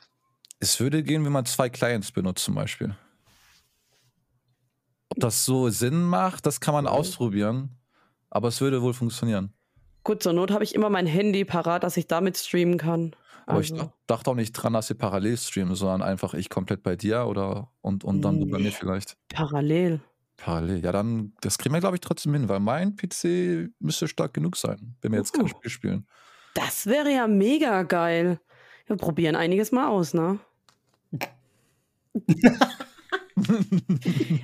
[0.61, 2.95] Es würde gehen, wenn man zwei Clients benutzt zum Beispiel.
[5.09, 7.77] Ob das so Sinn macht, das kann man ausprobieren.
[8.31, 9.53] Aber es würde wohl funktionieren.
[10.05, 13.14] Gut, zur Not habe ich immer mein Handy parat, dass ich damit streamen kann.
[13.47, 16.49] Aber ich Also, dach- dachte auch nicht dran, dass wir parallel streamen, sondern einfach ich
[16.49, 18.65] komplett bei dir oder und, und dann du bei Nee.
[18.65, 19.17] mir vielleicht.
[19.33, 20.01] parallel.
[20.37, 20.83] Parallel.
[20.85, 24.57] Ja, dann, das kriegen wir, glaube ich, trotzdem hin, weil mein PC müsste stark genug
[24.57, 25.49] sein, wenn wir jetzt kein Uh.
[25.49, 26.07] Spiel spielen.
[26.55, 28.41] Das wäre ja mega geil.
[28.87, 30.39] Wir probieren einiges mal aus, ne?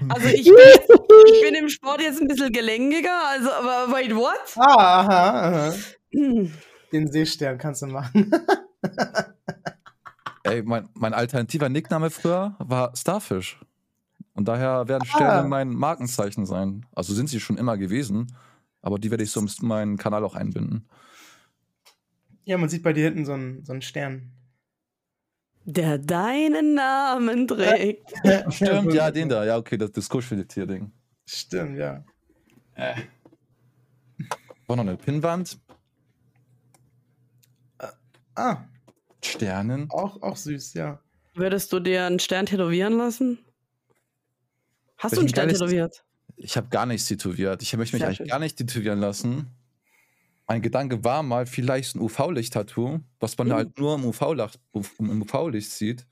[0.09, 4.15] Also ich bin, jetzt, ich bin im Sport jetzt ein bisschen gelenkiger, also aber wait,
[4.15, 4.57] what?
[4.57, 5.75] Ah, aha, aha.
[6.13, 6.53] Hm.
[6.93, 8.31] Den Seestern kannst du machen.
[10.45, 13.61] Ey, mein, mein alternativer Nickname früher war Starfish.
[14.35, 15.49] Und daher werden Sterne Ah.
[15.49, 16.87] mein Markenzeichen sein.
[16.95, 18.35] Also sind sie schon immer gewesen,
[18.83, 20.89] aber die werde ich so in meinen Kanal auch einbinden.
[22.45, 24.33] ja, man sieht bei dir hinten so einen, so einen Stern.
[25.65, 28.11] Der deinen Namen trägt.
[28.55, 29.45] Stimmt, ja, den da.
[29.45, 30.91] Ja, okay, das, das Kuscheltier-Ding.
[31.27, 32.05] Stimmt, ja.
[34.67, 35.59] War noch eine Pinnwand.
[38.39, 38.65] Ah,
[39.23, 39.91] Sternen.
[39.91, 41.01] auch, auch süß, ja.
[41.35, 43.39] Würdest du dir einen Stern tätowieren lassen?
[44.97, 46.05] Hast du einen Stern tätowiert?
[46.37, 47.63] Ich habe gar nichts tätowiert.
[47.63, 48.27] Ich möchte mich Sehr eigentlich schön.
[48.29, 49.51] gar nicht tätowieren lassen.
[50.47, 53.53] Mein Gedanke war mal, vielleicht ein UV-Licht-Tattoo, was man Mhm.
[53.53, 54.59] halt nur im UV-Licht
[54.99, 56.07] im UV-Licht sieht.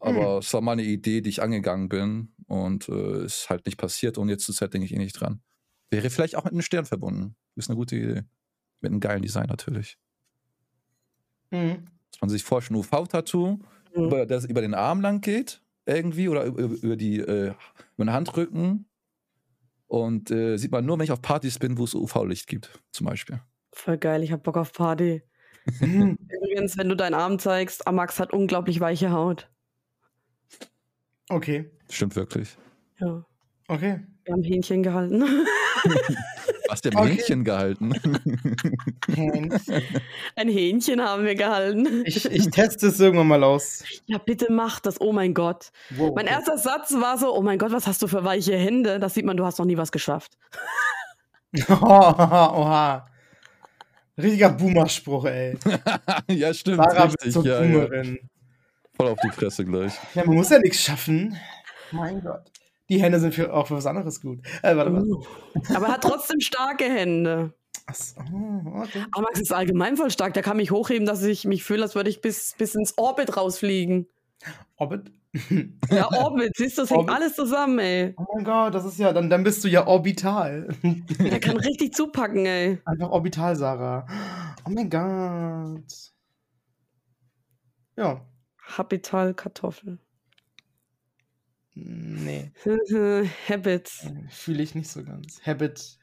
[0.00, 3.78] Aber es war mal eine Idee, die ich angegangen bin und äh, ist halt nicht
[3.78, 4.16] passiert.
[4.16, 5.42] Und jetzt zur Zeit denke ich eh nicht dran.
[5.90, 7.34] Wäre vielleicht auch mit einem Stern verbunden.
[7.56, 8.22] Ist eine gute Idee.
[8.80, 9.98] Mit einem geilen Design natürlich.
[11.50, 11.84] Mhm.
[12.12, 13.58] Dass man sich vorstellt, ein UV-Tattoo,
[13.94, 14.04] Mhm.
[14.04, 17.54] über, das über den Arm lang geht, irgendwie, oder über, über, die, äh,
[17.96, 18.86] über den Handrücken.
[19.86, 23.06] Und äh, sieht man nur, wenn ich auf Partys bin, wo es UV-Licht gibt, zum
[23.06, 23.40] Beispiel.
[23.72, 25.22] Voll geil, ich hab Bock auf Party.
[25.80, 29.50] Übrigens, wenn du deinen Arm zeigst, Amax hat unglaublich weiche Haut.
[31.30, 32.56] Okay, Stimmt wirklich.
[33.00, 33.24] Ja,
[33.68, 34.00] okay.
[34.24, 35.22] wir haben Hähnchen gehalten.
[36.68, 37.08] Hast du im Okay.
[37.16, 37.92] Hähnchen gehalten?
[40.36, 42.02] Ein Hähnchen haben wir gehalten.
[42.04, 43.84] Ich, ich teste es irgendwann mal aus.
[44.06, 45.00] Ja, bitte mach das.
[45.00, 45.70] Oh mein Gott.
[45.90, 46.14] Wow.
[46.14, 48.98] Mein erster Satz war so, oh mein Gott, was hast du für weiche Hände?
[48.98, 50.36] Das sieht man, du hast noch nie was geschafft.
[51.68, 53.06] Oha, oha.
[54.18, 55.56] Richtiger Boomer-Spruch, ey.
[56.28, 56.78] ja, stimmt.
[56.78, 57.32] Sarah richtig.
[57.32, 57.66] zur ja, ja.
[57.66, 58.18] Boomerin.
[58.96, 59.94] Voll auf die Fresse gleich.
[60.14, 61.36] Ja, man muss ja nichts schaffen.
[61.92, 62.50] Mein Gott.
[62.88, 64.40] Die Hände sind für, auch für was anderes gut.
[64.62, 65.02] Äh, warte mal.
[65.02, 65.22] Uh.
[65.74, 67.52] Aber er hat trotzdem starke Hände.
[68.18, 69.04] Oh, okay.
[69.12, 70.34] Amax ist allgemein voll stark.
[70.34, 73.36] Der kann mich hochheben, dass ich mich fühle, als würde ich bis, bis ins Orbit
[73.36, 74.06] rausfliegen.
[74.76, 75.10] Orbit?
[75.90, 77.14] Ja, Orbit, siehst du, das hängt Orbit?
[77.14, 78.14] alles zusammen, ey.
[78.16, 80.68] Oh mein Gott, das ist ja, dann, dann bist du ja orbital.
[80.82, 82.78] Der kann richtig zupacken, ey.
[82.84, 84.06] Einfach orbital, Sarah.
[84.64, 86.12] Oh mein Gott.
[87.96, 88.26] Ja.
[88.62, 89.98] Habital Kartoffel.
[91.80, 92.50] Nee,
[93.48, 94.06] Habits.
[94.30, 95.40] fühle ich nicht so ganz.
[95.46, 95.98] Habit.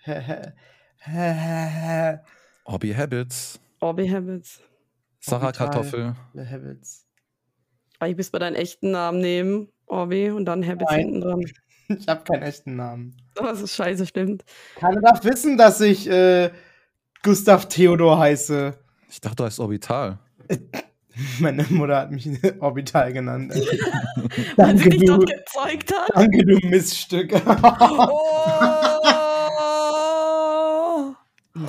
[2.65, 3.59] Hobby Habits.
[3.81, 4.61] Orbi Habits.
[5.19, 5.51] Sarah.
[5.51, 6.15] Kartoffel.
[6.33, 7.05] The Habits.
[7.99, 10.99] Aber ich bist bei deinen echten Namen nehmen, Orbi, und dann Habits Nein.
[10.99, 11.41] hinten dran.
[11.87, 13.15] Ich habe keinen echten Namen.
[13.39, 14.43] Oh, das ist scheiße, stimmt.
[14.75, 16.49] Keiner darf wissen, dass ich äh,
[17.21, 18.75] Gustav Theodor heiße.
[19.07, 20.17] Ich dachte, du heißt Orbital.
[21.39, 22.27] Meine Mutter hat mich
[22.59, 23.53] Orbital genannt.
[24.57, 26.09] Weil sie danke, dich du, dort gezeugt hat.
[26.13, 27.33] danke, du Miststück.
[27.45, 28.55] Oh!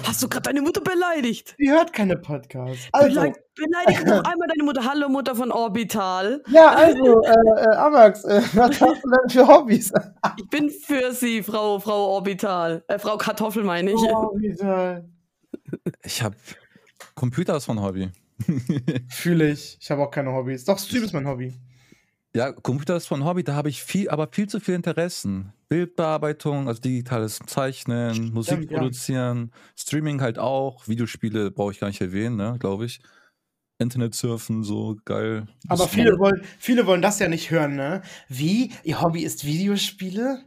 [0.03, 1.55] Hast du gerade deine Mutter beleidigt?
[1.61, 2.89] Die hört keine Podcasts.
[2.91, 4.85] Also, Beleidigt, beleidigt noch einmal deine Mutter.
[4.85, 6.43] Hallo, Mutter von Orbital.
[6.49, 9.93] ja, also, äh, äh, Amax, äh, was hast du denn für Hobbys?
[10.39, 12.83] Ich bin für Sie, Frau, Frau Orbital.
[12.89, 14.01] Äh, Frau Kartoffel meine ich.
[14.01, 15.09] Orbital.
[16.03, 16.35] Ich habe
[17.15, 18.11] Computer ist mein Hobby.
[19.09, 19.79] Fühle ich.
[19.81, 20.64] Ich habe auch keine Hobbys.
[20.64, 21.55] Doch, Stream ist mein Hobby.
[22.35, 25.55] Ja, Computer ist von Hobby, da habe ich viel, aber viel zu viel Interessen.
[25.70, 28.77] Bildbearbeitung, also digitales Zeichnen, Musik ja.
[28.77, 33.01] produzieren, Streaming halt auch, Videospiele brauche ich gar nicht erwähnen, ne, glaube ich.
[33.79, 35.46] Internet surfen, so geil.
[35.68, 38.03] Aber viele wollen, viele wollen das ja nicht hören, ne?
[38.29, 38.70] Wie?
[38.85, 40.44] Ihr Hobby ist Videospiele?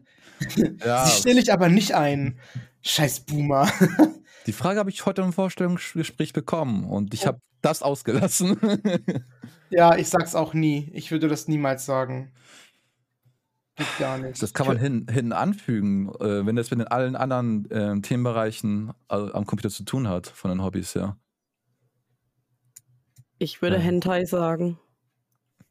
[0.86, 2.40] ja, Die stelle ich aber nicht ein.
[2.82, 3.72] Scheiß Boomer.
[4.46, 8.58] Die Frage habe ich heute im Vorstellungsgespräch bekommen und ich habe das ausgelassen.
[9.72, 10.90] Ja, ich sag's auch nie.
[10.94, 12.32] Ich würde das niemals sagen.
[13.76, 14.42] Geht gar nicht.
[14.42, 18.90] Das kann man hin, hinten anfügen, äh, wenn das mit den allen anderen ähm, Themenbereichen
[19.10, 21.18] äh, am Computer zu tun hat, von den Hobbys her.
[23.38, 23.82] Ich würde Ja.
[23.84, 24.80] Hentai sagen.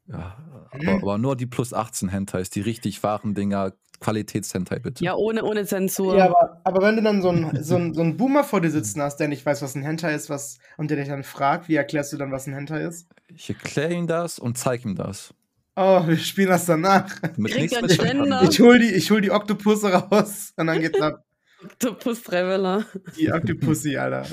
[0.07, 0.37] Ja,
[0.71, 5.03] aber, aber nur die plus 18 Hentais, die richtig wahren Dinger, Qualitäts-Hentai bitte.
[5.03, 6.15] Ja, ohne, ohne Zensur.
[6.17, 8.71] Ja, aber, aber wenn du dann so einen so einen- so einen Boomer vor dir
[8.71, 11.67] sitzen hast, der nicht weiß, was ein Hentai ist, was, und der dich dann fragt,
[11.67, 13.07] wie erklärst du dann, was ein Hentai ist?
[13.27, 15.33] Ich erkläre ihm das und zeige ihm das.
[15.75, 17.09] Oh, wir spielen das danach.
[17.37, 18.43] Mit Kriegt nichts mit Ständer?
[18.49, 21.23] Ich hol die, ich hol die Oktopusse raus und dann geht's ab.
[21.63, 22.85] Octopus Traveler.
[23.17, 24.25] Die Oktopussi, Alter.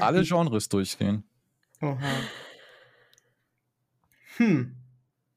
[0.00, 1.24] Alle Genres durchgehen.
[1.80, 1.98] Oha.
[4.36, 4.74] Hm.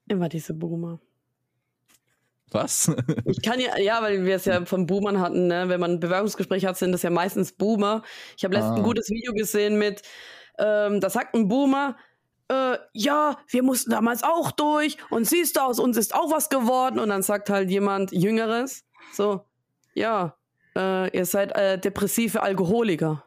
[0.08, 1.00] Immer diese Boomer.
[2.52, 2.92] Was?
[3.26, 5.70] Ich kann ja, ja, weil wir es ja von Boomern hatten, ne?
[5.70, 8.04] wenn man ein Bewerbungsgespräch hat, sind das ja meistens Boomer.
[8.38, 8.78] Ich habe letztens Ah.
[8.78, 10.02] ein gutes Video gesehen mit,
[10.60, 11.98] ähm, da sagt ein Boomer,
[12.50, 16.50] äh, ja, wir mussten damals auch durch und siehst du, aus uns ist auch was
[16.50, 17.00] geworden.
[17.00, 18.84] Und dann sagt halt jemand Jüngeres,
[19.14, 19.46] so,
[19.94, 20.36] ja,
[20.76, 23.24] äh, ihr seid äh, depressive Alkoholiker.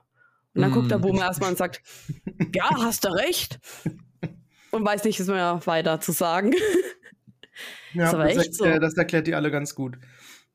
[0.55, 1.03] Und dann guckt der Mm.
[1.03, 1.83] Boomer erstmal und sagt,
[2.55, 3.59] ja, hast du recht.
[4.71, 6.55] Und weiß nicht mehr weiter zu sagen.
[7.95, 8.65] Ja, aber das, echt so.
[8.65, 9.97] erklärt- das erklärt die alle ganz gut.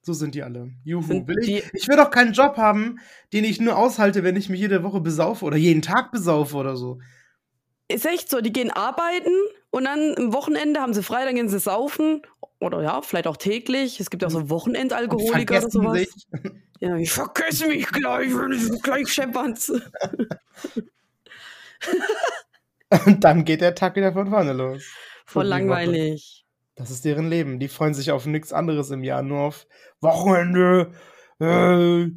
[0.01, 0.71] So sind die alle.
[0.85, 1.27] Juhu.
[1.27, 2.99] Will ich, ich will doch keinen Job haben,
[3.33, 6.77] den ich nur aushalte, wenn ich mich jede Woche besaufe oder jeden Tag besaufe oder
[6.77, 6.99] so.
[7.89, 9.31] Ist echt so, die gehen arbeiten
[9.71, 12.21] und dann am Wochenende haben sie frei, dann gehen sie saufen.
[12.59, 13.99] Oder ja, vielleicht auch täglich.
[13.99, 15.97] Es gibt ja auch so Und Wochenendalkoholiker oder sowas.
[15.97, 16.09] sich.
[16.81, 19.69] Ja, ich vergesse mich gleich, wenn ich gleich schepperns.
[23.05, 24.83] Und dann geht der Tag wieder von vorne los.
[25.25, 26.38] Voll langweilig.
[26.79, 27.59] Das ist deren Leben.
[27.59, 29.67] Die freuen sich auf nichts anderes im Jahr, nur auf
[29.99, 30.91] Wochenende.
[31.41, 32.07] Äh,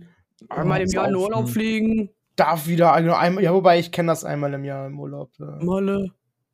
[0.48, 1.16] Einmal im Jahr in.
[1.16, 2.10] Urlaub fliegen.
[2.36, 3.42] darf wieder nur einmal.
[3.42, 5.32] Ja, wobei ich kenne das einmal im Jahr im Urlaub.
[5.40, 6.10] Äh, Molle.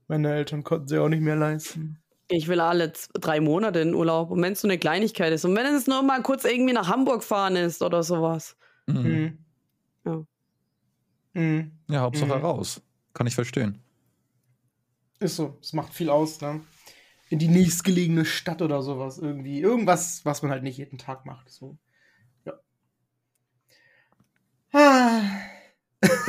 [0.06, 1.98] meine Eltern konnten sie auch nicht mehr leisten.
[2.28, 4.30] Ich will alle drei Monate in Urlaub.
[4.30, 5.44] Und wenn es so eine Kleinigkeit ist.
[5.44, 8.56] Und wenn es nur mal kurz irgendwie nach Hamburg fahren ist oder sowas.
[8.86, 9.02] Mhm.
[9.02, 9.38] Mhm.
[10.06, 10.22] Ja.
[11.34, 11.72] Mhm.
[11.88, 12.44] Ja, Hauptsache Mhm.
[12.44, 12.80] raus.
[13.12, 13.82] Kann ich verstehen.
[15.20, 15.58] Ist so.
[15.60, 16.60] Es macht viel aus, ne?
[17.30, 19.60] In die nächstgelegene Stadt oder sowas irgendwie.
[19.60, 21.50] Irgendwas, was man halt nicht jeden Tag macht.
[21.50, 21.76] So.
[22.44, 22.54] Ja.
[24.72, 25.20] Ah.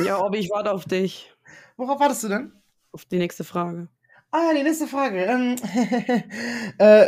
[0.04, 1.32] Ja, Obi, ich warte auf dich.
[1.76, 2.52] Worauf wartest du denn?
[2.92, 3.88] Auf die nächste Frage.
[4.30, 5.24] Ah ja, die nächste Frage.
[5.24, 5.56] Ähm,
[6.78, 7.06] äh,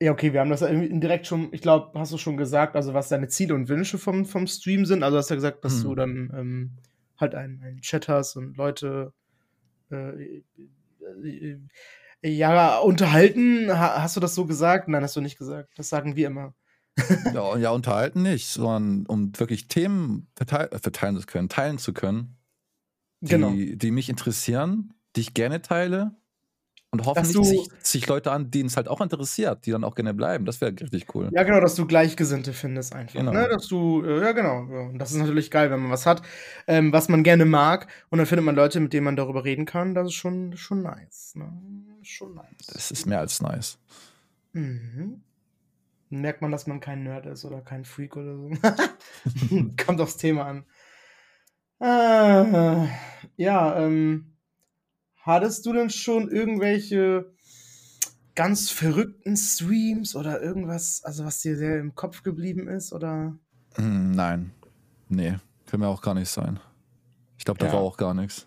[0.00, 3.08] ja, okay, wir haben das direkt schon, ich glaube, hast du schon gesagt, also was
[3.08, 5.02] deine Ziele und Wünsche vom, vom Stream sind.
[5.02, 5.82] Also hast du ja gesagt, dass Hm.
[5.82, 6.70] du dann ähm,
[7.18, 9.12] halt einen, einen Chat hast und Leute
[9.90, 10.42] äh, äh,
[11.24, 11.58] äh,
[12.22, 13.68] ja, unterhalten.
[13.70, 14.88] Ha, hast du das so gesagt?
[14.88, 15.72] Nein, hast du nicht gesagt.
[15.76, 16.54] Das sagen wir immer.
[17.34, 21.92] Ja, ja, unterhalten nicht, sondern um wirklich Themen verteil äh, verteilen zu können, teilen zu
[21.92, 22.38] können,
[23.20, 23.50] die, Genau.
[23.50, 26.16] die mich interessieren, die ich gerne teile.
[27.00, 29.94] Und Dass hoffentlich du- sich, Leute an, denen es halt auch interessiert, die dann auch
[29.94, 30.44] gerne bleiben.
[30.44, 31.30] Das wäre richtig cool.
[31.32, 33.14] Ja, genau, dass du Gleichgesinnte findest einfach.
[33.14, 33.32] Genau.
[33.32, 33.48] Ne?
[33.48, 34.60] Dass du, äh, ja, genau.
[34.88, 36.22] Und das ist natürlich geil, wenn man was hat,
[36.66, 37.86] ähm, was man gerne mag.
[38.10, 39.94] Und dann findet man Leute, mit denen man darüber reden kann.
[39.94, 41.34] Das ist schon, schon nice.
[41.34, 41.52] Ne?
[42.02, 42.66] Schon nice.
[42.72, 43.78] Das ist mehr als nice.
[44.52, 45.22] Mhm.
[46.08, 48.50] Merkt man, dass man kein Nerd ist oder kein Freak oder so.
[49.86, 50.64] Kommt aufs Thema an.
[51.78, 52.86] Ah,
[53.36, 54.35] ja, ähm,
[55.26, 57.32] hattest du denn schon irgendwelche
[58.34, 62.92] ganz verrückten Streams oder irgendwas, also was dir sehr im Kopf geblieben ist?
[62.92, 63.36] Oder?
[63.74, 64.52] Hm, nein.
[65.08, 65.36] Nee,
[65.66, 66.60] kann mir auch gar nicht sein.
[67.38, 67.72] Ich glaube, da Ja.
[67.74, 68.46] war auch gar nichts.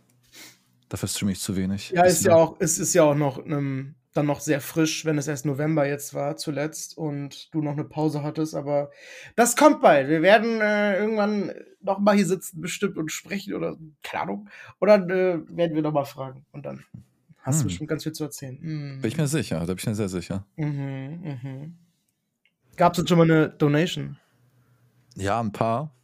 [0.89, 1.91] Dafür streame ich zu wenig.
[1.91, 5.17] Ja, ist ja auch, es ist ja auch noch ähm, dann noch sehr frisch, wenn
[5.17, 8.91] es erst November jetzt war, zuletzt, und du noch eine Pause hattest, aber
[9.35, 10.09] das kommt bald.
[10.09, 11.51] Wir werden äh, irgendwann
[11.81, 14.49] noch mal hier sitzen, bestimmt, und sprechen oder keine Ahnung.
[14.81, 16.45] Oder äh, werden wir noch mal fragen.
[16.51, 16.83] Und dann
[17.41, 17.67] hast du Hm.
[17.67, 18.57] bestimmt ganz viel zu erzählen.
[18.59, 19.01] Mhm.
[19.01, 20.45] Bin ich mir sicher, da bin ich mir sehr sicher.
[20.57, 21.77] Mhm, mhm.
[22.75, 24.17] Gab es schon mal eine Donation?
[25.15, 25.95] Ja, ein paar.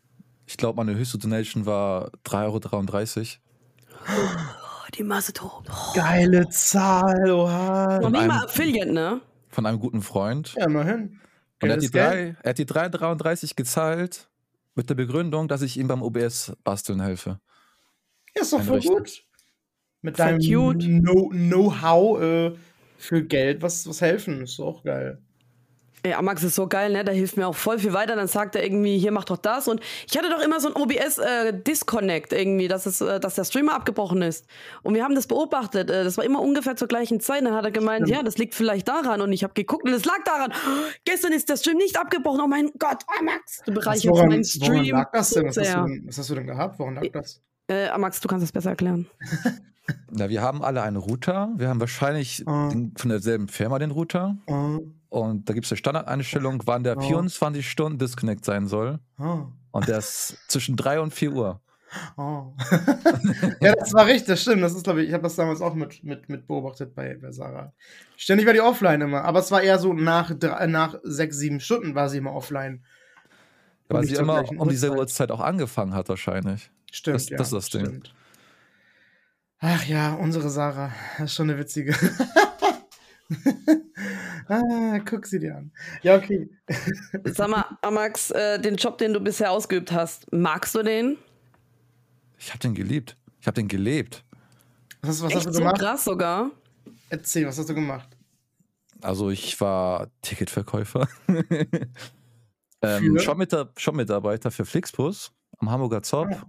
[0.47, 3.38] Ich glaube, meine höchste Donation war 3,33
[4.08, 4.30] Euro.
[4.97, 5.69] Die Masse tobt.
[5.69, 5.93] Oh.
[5.93, 7.99] Geile Zahl, oha.
[7.99, 9.21] Noch nicht einem- mal Affiliate, ne?
[9.49, 10.53] von einem guten Freund.
[10.58, 11.19] Ja, immerhin.
[11.62, 14.29] Und er hat, die drei, er hat die 3,33 gezahlt
[14.75, 17.39] mit der Begründung, dass ich ihm beim OBS basteln helfe.
[18.36, 18.97] Ja, ist doch voll Einrichten.
[18.97, 19.23] gut.
[20.01, 22.53] Mit Voll deinem Know-how äh,
[22.97, 25.21] für Geld was, was helfen, ist doch auch geil.
[26.05, 27.03] Ja, Max ist so geil, ne?
[27.03, 28.15] Der hilft mir auch voll viel weiter.
[28.15, 29.67] Dann sagt er irgendwie, hier mach doch das.
[29.67, 33.43] Und ich hatte doch immer so ein OBS-Disconnect äh, irgendwie, dass, es, äh, dass der
[33.43, 34.45] Streamer abgebrochen ist.
[34.83, 35.89] Und wir haben das beobachtet.
[35.89, 37.43] Äh, das war immer ungefähr zur gleichen Zeit.
[37.43, 39.21] Dann hat er gemeint, ja, das liegt vielleicht daran.
[39.21, 40.51] Und ich habe geguckt und es lag daran.
[40.53, 42.41] Oh, gestern ist der Stream nicht abgebrochen.
[42.41, 44.73] Oh mein Gott, oh Max, du bereicherst woran, meinen Stream.
[44.73, 45.45] woran lag das denn?
[45.47, 46.03] Was hast, du denn?
[46.05, 46.79] was hast du denn gehabt?
[46.79, 47.41] Woran lag das?
[47.67, 49.07] Äh, Max, du kannst das besser erklären.
[50.12, 51.50] Na, wir haben alle einen Router.
[51.58, 52.69] Wir haben wahrscheinlich Ah.
[52.69, 54.36] den, von derselben Firma den Router.
[54.48, 57.02] Oh, Und da gibt es eine Standardeinstellung, wann der Oh.
[57.02, 59.00] 24 Stunden Disconnect sein soll.
[59.19, 61.62] oh, Und der ist zwischen 3 und 4 Uhr.
[62.17, 62.54] oh.
[63.62, 64.63] ja, das war richtig, das stimmt.
[64.63, 67.32] Das ist, glaube ich, ich habe das damals auch mit, mit, mit beobachtet bei, bei
[67.32, 67.71] Sarah.
[68.17, 71.60] Ständig war die offline immer, aber es war eher so nach, drei, nach sechs, sieben
[71.60, 72.84] Stunden war sie immer offline.
[73.88, 75.32] Weil sie immer um diese Uhrzeit.
[75.32, 76.71] Auch angefangen hat, wahrscheinlich.
[76.91, 77.38] Stimmt, Das- ja.
[77.38, 78.02] das ist das Ding.
[79.67, 80.91] Ach ja, unsere Sarah.
[81.17, 81.95] Das ist schon eine witzige.
[84.47, 85.71] ah, guck sie dir an.
[86.04, 86.47] Ja, okay.
[87.23, 91.17] Sag mal, Max, äh, den Job, den du bisher ausgeübt hast, magst du den?
[92.38, 93.17] Ich habe den geliebt.
[93.41, 94.23] Ich habe den gelebt.
[95.01, 95.80] Was, hast- was Echt hast du so gemacht?
[95.80, 96.51] krass sogar?
[97.10, 98.10] Erzähl, was hast du gemacht?
[99.01, 101.08] Also ich war Ticketverkäufer.
[102.84, 106.28] ähm, Shopmitarbeiter für Flixbus am Hamburger Zopp.
[106.32, 106.43] Ah.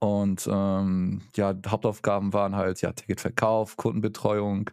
[0.00, 4.70] Und ähm, ja, Hauptaufgaben waren halt ja Ticketverkauf, Kundenbetreuung,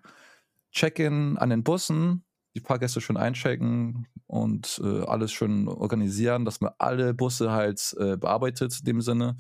[0.71, 2.23] Check-in an den Bussen,
[2.55, 8.15] die Fahrgäste schön einchecken und äh, alles schön organisieren, dass man alle Busse halt äh,
[8.15, 9.35] bearbeitet in dem Sinne.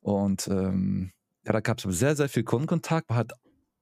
[0.00, 1.12] Und ähm,
[1.44, 3.10] ja, da gab es sehr, sehr viel Kundenkontakt.
[3.10, 3.32] Man hat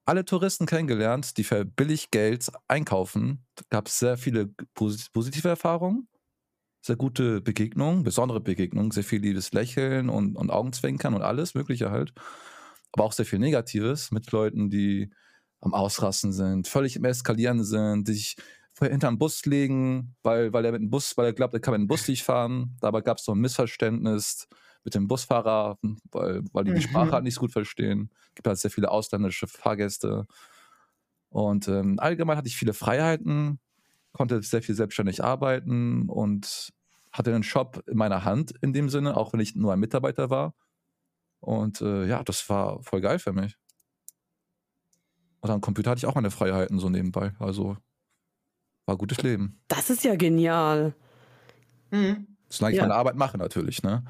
[0.05, 3.45] alle Touristen kennengelernt, die für billig Geld einkaufen.
[3.55, 6.07] Da gab es sehr viele posit positive Erfahrungen,
[6.81, 11.91] sehr gute Begegnungen, besondere Begegnungen, sehr viel liebes Lächeln und, und Augenzwinkern und alles Mögliche
[11.91, 12.13] halt.
[12.93, 15.11] Aber auch sehr viel Negatives mit Leuten, die
[15.61, 18.37] am Ausrasten sind, völlig im Eskalieren sind, die sich
[18.73, 21.73] vorher hinterm Bus legen, weil, weil er mit dem Bus, weil er glaubt, er kann
[21.73, 22.77] mit dem Bus nicht fahren.
[22.79, 24.47] Dabei gab es so ein Missverständnis
[24.85, 25.77] mit dem Busfahrer,
[26.11, 26.81] weil, weil die die Mhm.
[26.81, 28.09] Sprache halt nicht so gut verstehen.
[28.35, 30.25] gibt halt sehr viele ausländische Fahrgäste.
[31.29, 33.59] Und ähm, allgemein hatte ich viele Freiheiten,
[34.13, 36.71] konnte sehr viel selbstständig arbeiten und
[37.11, 40.29] hatte einen Shop in meiner Hand in dem Sinne, auch wenn ich nur ein Mitarbeiter
[40.29, 40.53] war.
[41.39, 43.55] Und äh, ja, das war voll geil für mich.
[45.41, 47.33] Und am Computer hatte ich auch meine Freiheiten so nebenbei.
[47.39, 47.77] Also
[48.85, 49.59] war gutes Leben.
[49.67, 50.93] Das ist ja genial.
[51.91, 52.27] Mhm.
[52.49, 52.83] Solange ich Ja.
[52.83, 54.03] meine Arbeit mache natürlich, ne?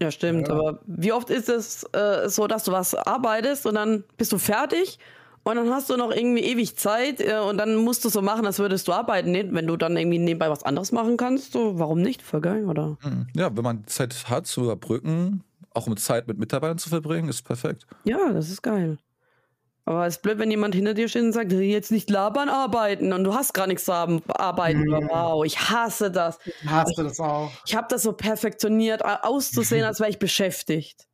[0.00, 0.48] Ja, stimmt.
[0.48, 0.54] Ja.
[0.54, 4.38] Aber wie oft ist es äh, so, dass du was arbeitest und dann bist du
[4.38, 4.98] fertig
[5.44, 8.46] und dann hast du noch irgendwie ewig Zeit äh, und dann musst du so machen,
[8.46, 9.32] als würdest du arbeiten.
[9.54, 12.22] Wenn du dann irgendwie nebenbei was anderes machen kannst, so, warum nicht?
[12.22, 12.96] Voll geil, oder?
[13.02, 13.26] Mhm.
[13.34, 15.42] Ja, wenn man Zeit hat zu überbrücken,
[15.74, 17.86] auch um Zeit mit Mitarbeitern zu verbringen, ist perfekt.
[18.04, 18.98] Ja, das ist geil.
[19.84, 23.12] Aber es ist blöd, wenn jemand hinter dir steht und sagt, jetzt nicht labern, arbeiten
[23.12, 24.82] und du hast gar nichts zu haben- arbeiten.
[24.82, 25.08] Mhm.
[25.10, 26.38] Wow, ich hasse das.
[26.64, 27.50] Hast du das auch?
[27.66, 31.08] Ich habe das so perfektioniert, auszusehen, als wäre ich beschäftigt.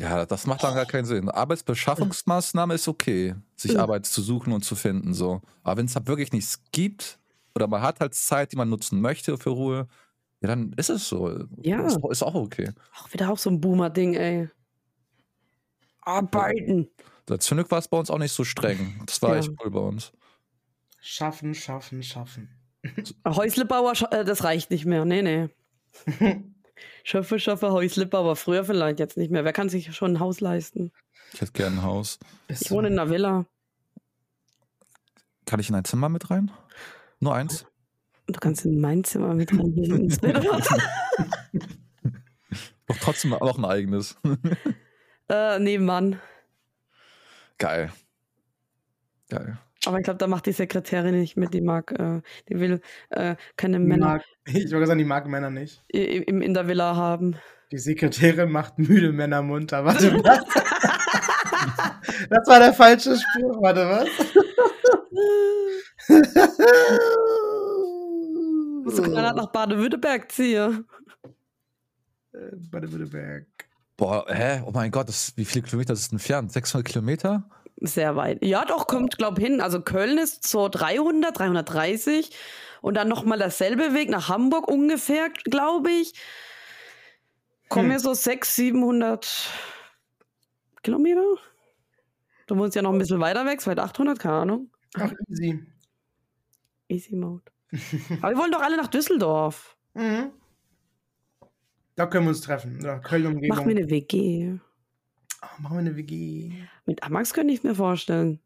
[0.00, 1.28] Ja, das macht dann gar keinen Sinn.
[1.28, 3.80] Arbeitsbeschaffungsmaßnahme ist okay, sich Mhm.
[3.80, 5.12] Arbeit zu suchen und zu finden.
[5.12, 5.42] So.
[5.62, 7.18] Aber wenn es halt wirklich nichts gibt
[7.54, 9.88] oder man hat halt Zeit, die man nutzen möchte für Ruhe,
[10.40, 11.44] ja, dann ist es so.
[11.62, 11.80] Ja.
[11.86, 12.70] Ist, ist auch okay.
[12.98, 14.48] Auch wieder auch so ein Boomer-Ding, ey.
[16.02, 16.88] Arbeiten.
[17.38, 19.02] Zum Glück war es bei uns auch nicht so streng.
[19.06, 19.40] Das war Ja.
[19.40, 20.12] echt cool bei uns.
[21.00, 22.48] Schaffen, schaffen, schaffen.
[23.26, 25.04] Häuslebauer, äh, das reicht nicht mehr.
[25.04, 25.48] Nee, nee.
[27.04, 28.36] Schöffe, Schöffe, Häuslebauer.
[28.36, 29.44] Früher vielleicht, jetzt nicht mehr.
[29.44, 30.92] Wer kann sich schon ein Haus leisten?
[31.32, 32.18] Ich hätte gerne ein Haus.
[32.48, 33.46] Ich wohne in einer Villa.
[35.46, 36.50] Kann ich in ein Zimmer mit rein?
[37.20, 37.66] Nur eins?
[38.26, 40.18] Du kannst in mein Zimmer mit rein hier ins.
[42.86, 44.16] Doch trotzdem auch ein eigenes.
[45.28, 46.20] äh, nebenan.
[47.58, 47.92] Geil.
[49.28, 49.58] Geil.
[49.86, 51.54] Aber ich glaube, da macht die Sekretärin nicht mit.
[51.54, 55.26] Die mag, äh, die will äh, keine Die Männer mag, ich wollte sagen, die mag
[55.26, 55.82] Männer nicht.
[55.88, 57.36] im, in der Villa haben.
[57.72, 59.84] Die Sekretärin macht müde Männer munter.
[59.84, 60.44] Warte, was?
[62.28, 63.62] das war der falsche Spruch.
[63.62, 64.08] Warte, was?
[68.84, 70.84] Musst du gerade nach Baden-Württemberg ziehen.
[72.32, 73.46] Äh, Baden-Württemberg.
[73.96, 74.62] Boah, hä?
[74.66, 76.52] Oh mein Gott, das, wie viele Kilometer ist das entfernt?
[76.52, 77.48] 600 Kilometer?
[77.80, 78.44] Sehr weit.
[78.44, 79.60] Ja, doch, kommt, glaub hin.
[79.60, 82.30] Also Köln ist so 300, 330.
[82.82, 86.14] Und dann nochmal derselbe Weg nach Hamburg ungefähr, glaube ich.
[87.68, 87.92] Kommen Hm.
[87.92, 89.48] wir so 600, 700
[90.82, 91.22] Kilometer?
[92.46, 94.70] Du wohnst ja noch ein bisschen weiter weg, vielleicht 800, keine Ahnung.
[94.98, 95.64] Ach, easy.
[96.88, 97.44] Easy Mode.
[98.22, 99.76] Aber wir wollen doch alle nach Düsseldorf.
[99.94, 100.32] Mhm.
[101.94, 102.80] Da können wir uns treffen.
[102.82, 103.56] Ja, Köln-Umgebung.
[103.56, 104.54] Mach mir eine WG.
[105.42, 106.52] Oh, machen wir eine WG.
[106.90, 108.40] Mit Amax könnte ich mir vorstellen.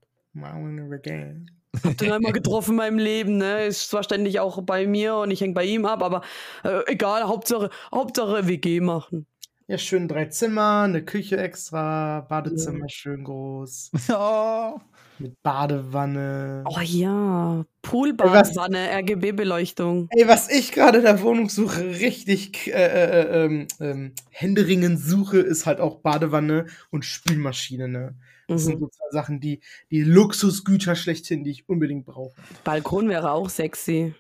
[1.82, 3.64] Hab den einmal getroffen in meinem Leben, ne?
[3.64, 6.20] Ist zwar ständig auch bei mir und ich häng bei ihm ab, aber
[6.62, 9.26] äh, egal, Hauptsache, Hauptsache WG machen.
[9.66, 14.74] Ja, schön drei Zimmer, eine Küche extra, Badezimmer schön groß, Ja.
[15.18, 16.64] mit Badewanne.
[16.66, 20.08] Oh ja, Poolbadewanne, RGB-Beleuchtung.
[20.10, 25.38] Ey, was ich gerade in der Wohnung suche, richtig äh, äh, ähm, ähm, händeringend suche,
[25.38, 28.14] ist halt auch Badewanne und Spülmaschine, ne?
[28.48, 28.80] Das sind Mhm.
[28.80, 32.34] so zwei Sachen, die, die Luxusgüter schlechthin, die ich unbedingt brauche.
[32.64, 34.14] Balkon wäre auch sexy.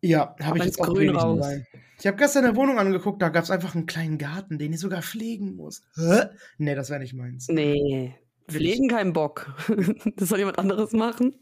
[0.00, 1.40] Ja, habe ich jetzt auch Grün raus.
[1.40, 1.66] dabei.
[1.98, 4.78] Ich habe gestern eine Wohnung angeguckt, da gab es einfach einen kleinen Garten, den ich
[4.78, 5.82] sogar pflegen muss.
[5.96, 6.26] Hä?
[6.58, 7.48] Nee, das wäre nicht meins.
[7.48, 8.14] Nee,
[8.48, 9.52] pflegen keinen Bock.
[10.16, 11.34] Das soll jemand anderes machen.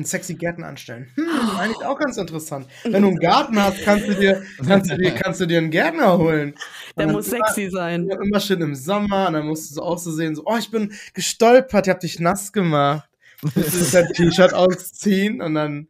[0.00, 1.08] Einen sexy Gärten anstellen.
[1.14, 2.66] Hm, eigentlich auch ganz interessant.
[2.84, 5.70] Wenn du einen Garten hast, kannst du dir, kannst du dir, kannst du dir einen
[5.70, 6.54] Gärtner holen.
[6.96, 8.08] Der muss sexy sein.
[8.08, 10.94] immer, immer schön im Sommer und dann musst du so auszusehen, so, oh, ich bin
[11.12, 13.10] gestolpert, ich hab dich nass gemacht.
[13.42, 15.88] Du musst dein T-Shirt ausziehen und dann,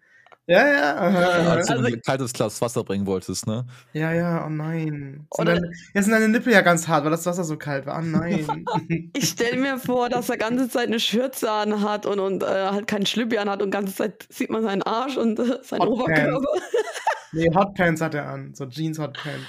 [0.50, 0.94] ja, ja.
[0.96, 3.66] Als du Also- ein kaltes Glas Wasser bringen wolltest, ne?
[3.92, 5.26] ja, ja, oh nein.
[5.34, 7.86] Sind Oder- deine, jetzt sind deine Nippel ja ganz hart, weil das Wasser so kalt
[7.86, 7.98] war.
[7.98, 8.46] Oh nein.
[9.14, 12.46] Ich stelle mir vor, dass er ganze Zeit eine Schürze an hat und, und äh,
[12.46, 15.80] halt keinen Schlüppi an hat und ganze Zeit sieht man seinen Arsch und äh, seinen
[15.82, 16.46] Hot Oberkörper,
[17.32, 18.54] nee, Hotpants hat er an.
[18.54, 19.46] So Jeans Hotpants.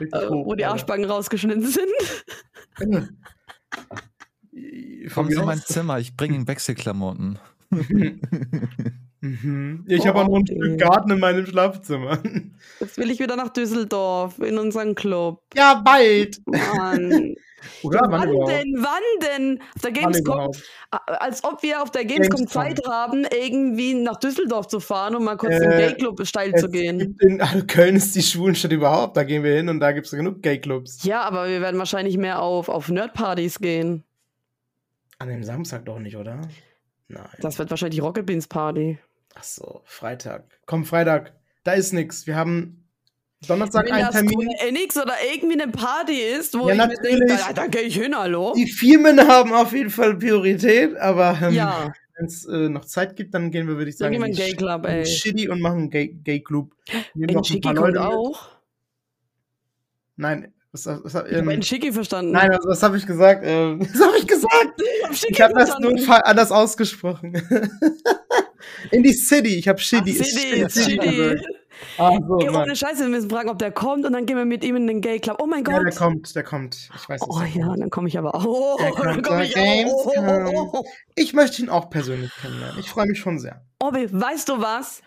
[0.00, 0.74] Äh, hoch, wo die Alter.
[0.74, 1.88] Arschbacken rausgeschnitten sind.
[5.08, 5.58] Von Komm in mein.
[5.60, 7.38] Zimmer, ich bringe ihm Wechselklamotten.
[9.20, 9.84] Mhm.
[9.86, 10.76] Ich habe auch noch ein Oh, Stück ey.
[10.76, 12.18] Garten in meinem Schlafzimmer.
[12.80, 15.40] Jetzt will ich wieder nach Düsseldorf in unseren Club.
[15.54, 16.40] Ja, bald.
[16.46, 17.34] Mann.
[17.84, 18.00] Oder?
[18.08, 18.74] wann Wann denn?
[18.78, 19.60] Wann denn?
[19.76, 20.50] Auf der Gamescom,
[20.90, 22.48] als ob wir auf der Gamescom, Gamescom.
[22.62, 26.68] Zeit haben, irgendwie nach Düsseldorf zu fahren und mal kurz Äh, im Gay-Club steil zu
[26.68, 27.16] gehen.
[27.20, 29.16] In, also Köln ist die Schwulenstadt überhaupt.
[29.16, 31.04] Da gehen wir hin und da gibt es genug Gay-Clubs.
[31.04, 34.02] Ja, aber wir werden wahrscheinlich mehr auf, auf Nerd-Partys gehen.
[35.20, 36.40] An dem Samstag doch nicht, oder?
[37.12, 37.26] Nein.
[37.40, 38.98] Das wird wahrscheinlich die Rocket Beans Party.
[39.34, 40.44] Ach so, Freitag.
[40.66, 41.34] Komm, Freitag.
[41.64, 42.26] Da ist nix.
[42.26, 42.88] Wir haben
[43.46, 44.30] Donnerstag Wenn einen Termin.
[44.40, 47.18] Square Enix oder irgendwie eine Party ist, wo Ja, ich mir natürlich.
[47.18, 48.52] denke, da, da gehe ich hin, hallo?
[48.56, 53.16] Die Firmen haben auf jeden Fall Priorität, aber ähm, Ja, wenn es äh, noch Zeit
[53.16, 55.06] gibt, dann gehen wir, würde ich sagen, in Gay Club, in ey.
[55.06, 56.74] Shitty und machen Gay, Gay Club.
[57.14, 58.08] Nehmen In noch ein paar Leute mit.
[58.08, 58.48] auch.
[60.16, 62.32] Nein, was, was, was, Ich habe ähm, in Schicki verstanden.
[62.32, 63.42] nein, also, was habe ich gesagt?
[63.44, 64.80] Ähm, was habe ich gesagt?
[64.80, 67.34] ich habe Ich habe das nur anders ausgesprochen.
[68.90, 69.56] in die City.
[69.56, 70.12] Ich habe Ach, Shitty.
[70.12, 70.96] City, Shitty City.
[70.98, 71.46] gesagt.
[71.98, 74.44] Ah, so, Ey, ohne Scheiße, wir müssen fragen, ob der kommt und dann gehen wir
[74.44, 75.38] mit ihm in den Gay Club.
[75.42, 75.84] Oh mein Ja, Gott.
[75.86, 76.74] der kommt, der kommt.
[76.94, 77.80] Ich weiß, dass oh ja, kommt.
[77.80, 78.44] dann komme ich aber auch.
[78.46, 79.84] Oh, dann komme ich auch.
[79.86, 80.84] Oh, oh, oh, oh, oh.
[81.16, 82.78] Ich möchte ihn auch persönlich kennenlernen.
[82.78, 83.64] Ich freue mich schon sehr.
[83.80, 85.02] Obi, weißt du was?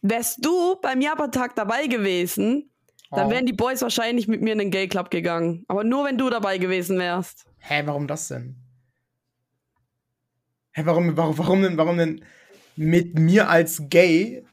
[0.00, 2.70] Wärst du beim Japan-Tag dabei gewesen,
[3.16, 5.64] dann wären die Boys wahrscheinlich mit mir in den Gay Club gegangen.
[5.68, 7.46] Aber nur wenn du dabei gewesen wärst.
[7.58, 8.56] Hä, warum das denn?
[10.72, 12.24] Hä, warum, warum, warum denn, warum denn
[12.76, 14.44] mit mir als gay,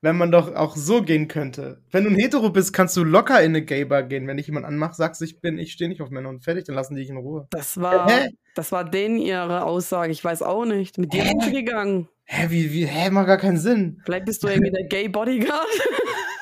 [0.00, 1.82] wenn man doch auch so gehen könnte?
[1.90, 4.26] Wenn du ein Hetero bist, kannst du locker in eine Gay-Bar gehen.
[4.26, 6.74] Wenn ich jemand anmache, sagst ich bin, ich stehe nicht auf Männer und fertig, dann
[6.74, 7.46] lassen die dich in Ruhe.
[7.50, 8.30] Das war, Hä?
[8.54, 10.12] das war denen ihre Aussage.
[10.12, 10.96] Ich weiß auch nicht.
[10.96, 12.08] Mit dir sind sie gegangen.
[12.24, 14.00] Hä, wie, wie, hä, macht gar keinen Sinn.
[14.04, 15.66] Vielleicht bist du irgendwie der Gay Bodyguard.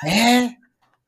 [0.03, 0.51] Hä?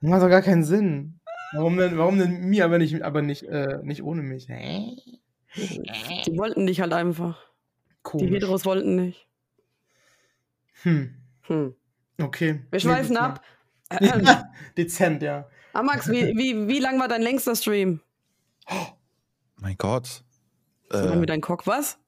[0.00, 1.20] Macht doch gar keinen Sinn.
[1.52, 4.46] Warum denn, warum denn mir, aber nicht, aber nicht, äh, nicht ohne mich?
[4.46, 7.38] Die wollten dich halt einfach.
[7.88, 8.30] Die Komisch.
[8.30, 9.26] Heteros wollten nicht.
[10.82, 11.74] Hm, Hm.
[12.22, 12.62] okay.
[12.70, 13.44] Wir schweifen Nee, ab.
[14.00, 15.48] Ja, dezent, ja.
[15.72, 18.00] Ah, Max, wie, wie, wie lang war dein längster Stream?
[19.56, 20.24] Mein Gott.
[20.90, 21.98] So lang Äh, wie dein Cock, was?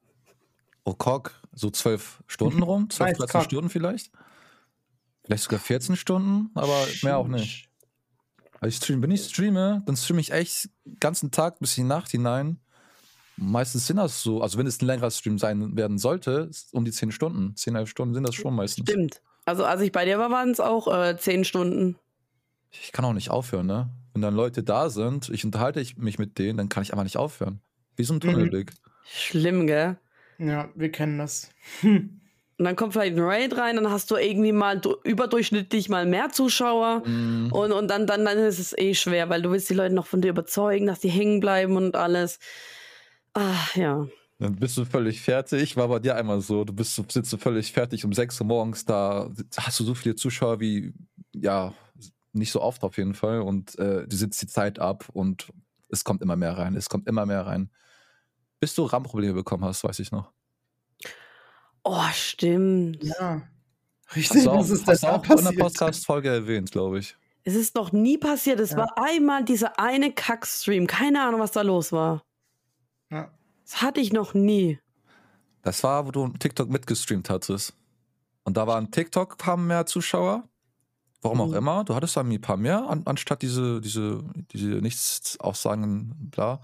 [0.85, 3.43] oh Cock, so zwölf Stunden rum, zwölf, Nice 13 Cock.
[3.45, 4.11] Stunden vielleicht.
[5.23, 7.69] Vielleicht sogar 14 Stunden, aber mehr auch nicht.
[8.63, 11.83] Also ich stream, wenn ich streame, dann streame ich echt den ganzen Tag bis in
[11.83, 12.61] die Nacht hinein.
[13.35, 16.91] Meistens sind das so, also wenn es ein längerer Stream sein werden sollte, um die
[16.91, 17.57] 10 Stunden.
[17.57, 18.89] 10, 11 Stunden sind das schon meistens.
[18.89, 19.21] Stimmt.
[19.43, 21.97] Also als ich bei dir war, waren es auch äh, zehn Stunden.
[22.71, 23.89] Ich kann auch nicht aufhören, ne?
[24.13, 27.03] Wenn dann Leute da sind, ich unterhalte ich mich mit denen, dann kann ich einfach
[27.03, 27.59] nicht aufhören.
[27.97, 28.71] Wie so ein Tunnelblick.
[29.03, 29.97] Schlimm, gell?
[30.37, 31.49] Ja, wir kennen das.
[31.81, 32.21] Hm.
[32.63, 36.05] Und dann kommt vielleicht ein Raid rein, dann hast du irgendwie mal du- überdurchschnittlich mal
[36.05, 37.05] mehr Zuschauer.
[37.05, 37.51] Mhm.
[37.51, 40.05] Und, und dann, dann, dann ist es eh schwer, weil du willst die Leute noch
[40.05, 42.39] von dir überzeugen, dass die hängen bleiben und alles.
[43.33, 44.07] Ah, ja.
[44.39, 45.75] Dann bist du völlig fertig.
[45.75, 48.85] War bei dir einmal so, du bist, sitzt du völlig fertig um 6 Uhr morgens
[48.85, 50.93] da, hast du so viele Zuschauer wie,
[51.33, 51.73] ja,
[52.31, 53.41] nicht so oft auf jeden Fall.
[53.41, 55.47] Und äh, du sitzt die Zeit ab und
[55.89, 56.77] es kommt immer mehr rein.
[56.77, 57.69] Es kommt immer mehr rein.
[58.61, 60.31] Bis du RAM-Probleme bekommen hast, weiß ich noch.
[61.83, 63.03] Oh, stimmt.
[63.03, 63.41] Ja.
[64.07, 65.63] Hast Richtig, du auch, was ist hast denn du da auch in der?
[65.63, 67.15] Podcast-Folge erwähnt, glaube ich.
[67.45, 68.59] Es ist noch nie passiert.
[68.59, 68.77] Es Ja.
[68.77, 70.87] war einmal dieser eine Kack-Stream.
[70.87, 72.23] Keine Ahnung, was da los war.
[73.11, 73.29] Ja.
[73.65, 74.79] Das hatte ich noch nie.
[75.61, 77.73] Das war, wo du TikTok mitgestreamt hattest.
[78.43, 80.43] Und da waren TikTok kamen mehr Zuschauer.
[81.21, 81.53] Warum auch Mhm.
[81.55, 81.83] immer.
[81.85, 86.61] Du hattest da ein paar mehr, an, anstatt diese, diese, diese nichts Aussagen, bla.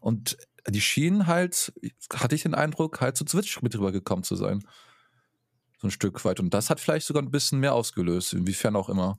[0.00, 0.36] Und
[0.68, 1.72] die schienen halt,
[2.14, 4.64] hatte ich den Eindruck, halt zu Twitch mit rübergekommen zu sein.
[5.78, 6.40] So ein Stück weit.
[6.40, 9.18] Und das hat vielleicht sogar ein bisschen mehr ausgelöst, inwiefern auch immer.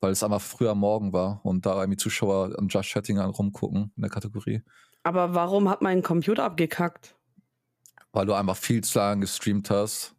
[0.00, 3.30] Weil es einfach früher am Morgen war und da irgendwie Zuschauer an Just Chatting an
[3.30, 4.62] rumgucken in der Kategorie.
[5.02, 7.14] Aber warum hat mein Computer abgekackt?
[8.12, 10.14] Weil du einfach viel zu lange gestreamt hast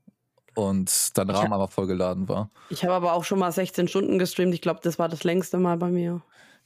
[0.56, 2.50] und dein Rahmen einfach vollgeladen war.
[2.70, 4.54] Ich habe aber auch schon mal 16 Stunden gestreamt.
[4.54, 6.22] Ich glaube, das war das längste Mal bei mir.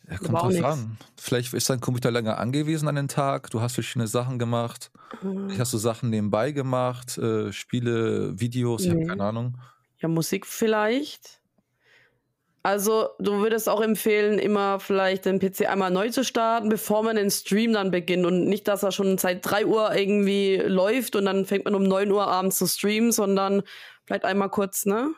[0.09, 0.97] Ja, kommt drauf an.
[1.17, 4.91] Vielleicht ist dein Computer länger angewiesen an den Tag, du hast verschiedene Sachen gemacht.
[5.21, 9.07] Vielleicht hast du Sachen nebenbei gemacht, äh, Spiele, Videos, ich habe Nee.
[9.07, 9.57] keine Ahnung.
[9.99, 11.39] Ja, Musik vielleicht.
[12.61, 17.15] Also, du würdest auch empfehlen, immer vielleicht den PC einmal neu zu starten, bevor man
[17.15, 18.25] den Stream dann beginnt.
[18.25, 21.83] Und nicht, dass er schon seit 3 Uhr irgendwie läuft und dann fängt man um
[21.83, 23.63] 9 Uhr abends zu streamen, sondern
[24.05, 25.11] vielleicht einmal kurz, ne?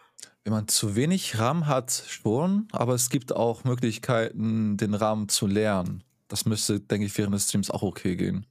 [0.43, 5.45] Wenn man zu wenig RAM hat, schon, aber es gibt auch Möglichkeiten, den RAM zu
[5.45, 6.03] lernen.
[6.27, 8.47] Das müsste, denke ich, während des Streams auch okay gehen.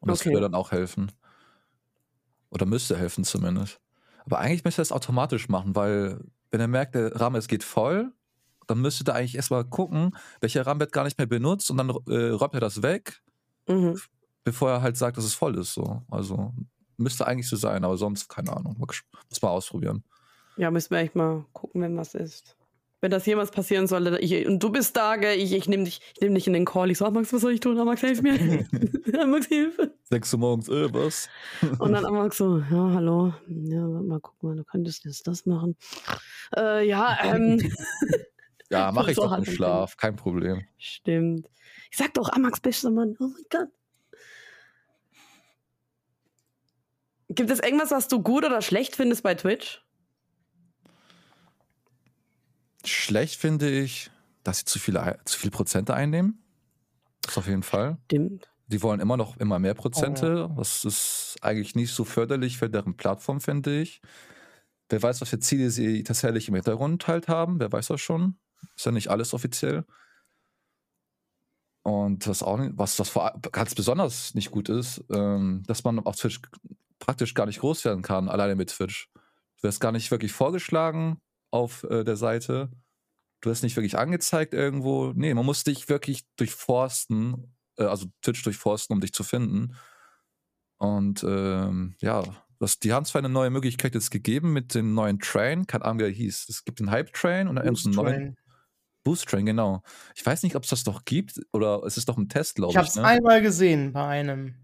[0.00, 0.32] Und das Okay.
[0.32, 1.12] würde dann auch helfen.
[2.50, 3.80] Oder müsste helfen zumindest.
[4.24, 6.20] Aber eigentlich müsste er es automatisch machen, weil
[6.50, 8.12] wenn er merkt, der RAM es geht voll,
[8.66, 11.90] dann müsste er eigentlich erstmal gucken, welcher RAM wird gar nicht mehr benutzt und dann
[12.08, 13.22] äh, räumt er das weg,
[13.68, 14.02] Mhm.
[14.44, 15.74] bevor er halt sagt, dass es voll ist.
[15.74, 16.02] So.
[16.10, 16.52] Also
[16.96, 18.76] müsste eigentlich so sein, aber sonst keine Ahnung.
[18.78, 20.04] Muss mal ausprobieren.
[20.56, 22.56] Ja, müssen wir echt mal gucken, wenn was ist.
[23.00, 26.00] Wenn das jemals passieren sollte, ich, und du bist da, gell, ich, ich nehme dich,
[26.14, 26.88] ich nehm dich in den Call.
[26.90, 27.76] Ich sag, Max, was soll ich tun?
[27.78, 28.64] Ah, Max, hilf mir.
[29.18, 29.92] Ah, Max, Hilfe.
[30.04, 31.28] Sechs Uhr morgens, äh, was?
[31.80, 33.34] Und dann Max so, ja, hallo.
[33.48, 35.76] Ja, mal guck mal, du könntest jetzt das machen.
[36.56, 37.60] Äh, ja, ähm,
[38.70, 40.64] Ja, mache ich So doch im Schlaf, kein Problem.
[40.78, 41.46] stimmt.
[41.90, 43.16] Ich sag doch, Amax, bester Mann.
[43.20, 43.68] Oh mein Gott.
[47.28, 49.82] Gibt es irgendwas, was du gut oder schlecht findest bei Twitch?
[52.84, 54.10] Schlecht finde ich,
[54.42, 56.42] dass sie zu viele, zu viel Prozente einnehmen.
[57.22, 57.98] Das auf jeden Fall.
[58.06, 58.48] Stimmt.
[58.66, 60.50] Die wollen immer noch immer Oh mehr Prozente.
[60.56, 64.00] Das ist eigentlich nicht so förderlich für deren Plattform, finde ich.
[64.88, 67.60] Wer weiß, was für Ziele sie tatsächlich im Hintergrund halt haben.
[67.60, 68.36] Wer weiß das schon.
[68.76, 69.84] Ist ja nicht alles offiziell.
[71.82, 75.98] Und was auch nicht, was das vor, ganz besonders nicht gut ist, ähm, dass man
[76.00, 76.40] auf Twitch
[76.98, 79.10] praktisch gar nicht groß werden kann, alleine mit Twitch.
[79.56, 81.20] Du wirst gar nicht wirklich vorgeschlagen
[81.52, 82.70] auf äh, der Seite.
[83.40, 85.12] Du wirst nicht wirklich angezeigt irgendwo.
[85.14, 89.76] Nee, man muss dich wirklich durchforsten, äh, also Twitch durchforsten, um dich zu finden.
[90.78, 92.24] Und ähm, ja,
[92.58, 96.00] das, die haben zwar eine neue Möglichkeit jetzt gegeben mit dem neuen Train, keine Ahnung,
[96.00, 96.48] wie er hieß.
[96.48, 98.36] Es gibt den Hype-Train und dann irgendeinen neuen Train.
[99.04, 99.82] Boost-Train, genau.
[100.14, 102.70] Ich weiß nicht, ob es das doch gibt oder es ist doch ein Test, glaube
[102.70, 102.78] Ich ich.
[102.78, 103.04] habe es ne?
[103.04, 104.54] einmal gesehen bei einem,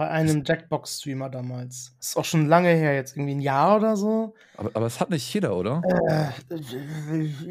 [0.00, 1.94] bei einem Jackbox-Streamer damals.
[2.00, 4.34] Ist auch schon lange her, jetzt irgendwie ein Jahr oder so.
[4.56, 5.82] aber, aber es hat nicht jeder, oder?
[6.08, 6.54] Äh,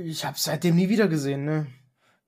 [0.03, 1.67] ich habe seitdem nie wieder gesehen, ne?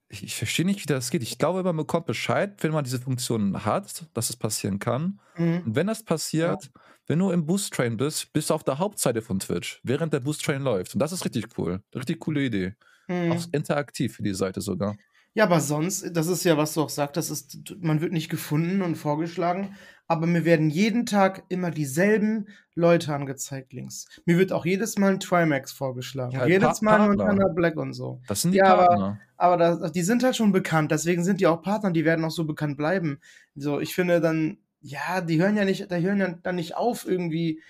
[0.08, 1.24] Ich, ich verstehe nicht, wie das geht.
[1.24, 5.18] Ich glaube, man bekommt Bescheid, wenn man diese Funktion hat, dass es passieren kann.
[5.36, 5.62] Mhm.
[5.66, 6.70] Und wenn das passiert,
[7.08, 10.20] wenn du im Boost Train bist, bist du auf der Hauptseite von Twitch, während der
[10.20, 10.94] Boost Train läuft.
[10.94, 11.82] Und das ist richtig cool.
[11.92, 12.76] Richtig coole Idee.
[13.08, 13.32] Mhm.
[13.32, 14.94] Auch interaktiv für die Seite sogar.
[15.34, 18.82] Ja, aber sonst, das ist ja, was du auch sagst, ist, man wird nicht gefunden
[18.82, 19.74] und vorgeschlagen,
[20.06, 24.06] aber mir werden jeden Tag immer dieselben Leute angezeigt links.
[24.26, 26.32] Mir wird auch jedes Mal ein Trimax vorgeschlagen.
[26.32, 27.08] Ja, jedes Pa- Mal.
[27.08, 28.20] Montana Black und so.
[28.28, 29.20] Das sind die Ja, aber- Partner.
[29.38, 32.30] Aber das, die sind halt schon bekannt, deswegen sind die auch Partner, die werden auch
[32.30, 33.18] so bekannt bleiben.
[33.56, 37.06] So, ich finde dann, ja, die hören ja nicht, die hören ja dann nicht auf,
[37.06, 37.60] irgendwie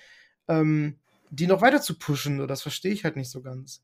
[0.48, 0.96] ähm,
[1.30, 2.38] die noch weiter zu pushen.
[2.38, 3.82] So, das verstehe ich halt nicht so ganz.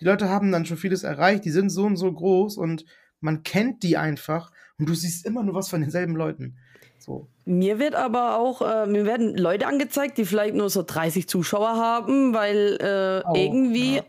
[0.00, 2.84] Die Leute haben dann schon vieles erreicht, die sind so und so groß und
[3.20, 6.56] man kennt die einfach und du siehst immer nur was von denselben Leuten.
[6.98, 7.28] So.
[7.44, 11.76] Mir wird aber auch, äh, mir werden Leute angezeigt, die vielleicht nur so 30 Zuschauer
[11.76, 14.02] haben, weil äh, Oh, irgendwie ja.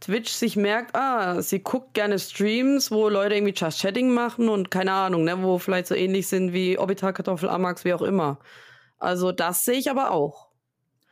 [0.00, 4.70] Twitch sich merkt, ah, sie guckt gerne Streams, wo Leute irgendwie Just Chatting machen und
[4.70, 8.38] keine Ahnung, ne, wo vielleicht so ähnlich sind wie Orbital, Kartoffel, Amax, wie auch immer.
[8.98, 10.48] Also das sehe ich aber auch.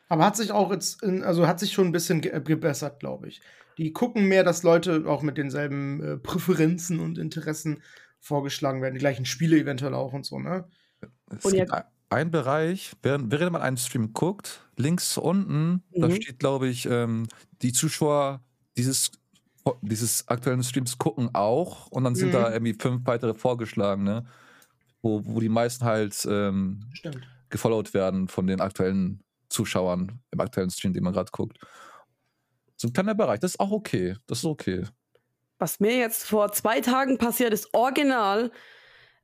[0.08, 3.28] Aber hat sich auch jetzt, in, also hat sich schon ein bisschen ge gebessert, glaube
[3.28, 3.40] ich.
[3.78, 7.82] Die gucken mehr, dass Leute auch mit denselben äh, Präferenzen und Interessen
[8.20, 10.68] vorgeschlagen werden, die gleichen Spiele eventuell auch und so, ne?
[11.30, 15.82] Es Und gibt ja- ein- einen Bereich, während, während man einen Stream guckt, links unten,
[15.90, 16.12] da Mhm.
[16.12, 17.26] steht, glaube ich, ähm,
[17.62, 18.42] die Zuschauer
[18.76, 19.10] dieses,
[19.82, 22.32] dieses aktuellen Streams gucken auch und dann sind Mhm.
[22.32, 24.24] da irgendwie fünf weitere vorgeschlagen, ne?
[25.02, 26.80] Wo, wo die meisten halt ähm,
[27.50, 31.58] gefollowt werden von den aktuellen Zuschauern im aktuellen Stream, den man gerade guckt.
[32.76, 34.16] So ein kleiner Bereich, das ist auch okay.
[34.26, 34.84] Das ist okay.
[35.58, 38.50] Was mir jetzt vor zwei Tagen passiert ist, original.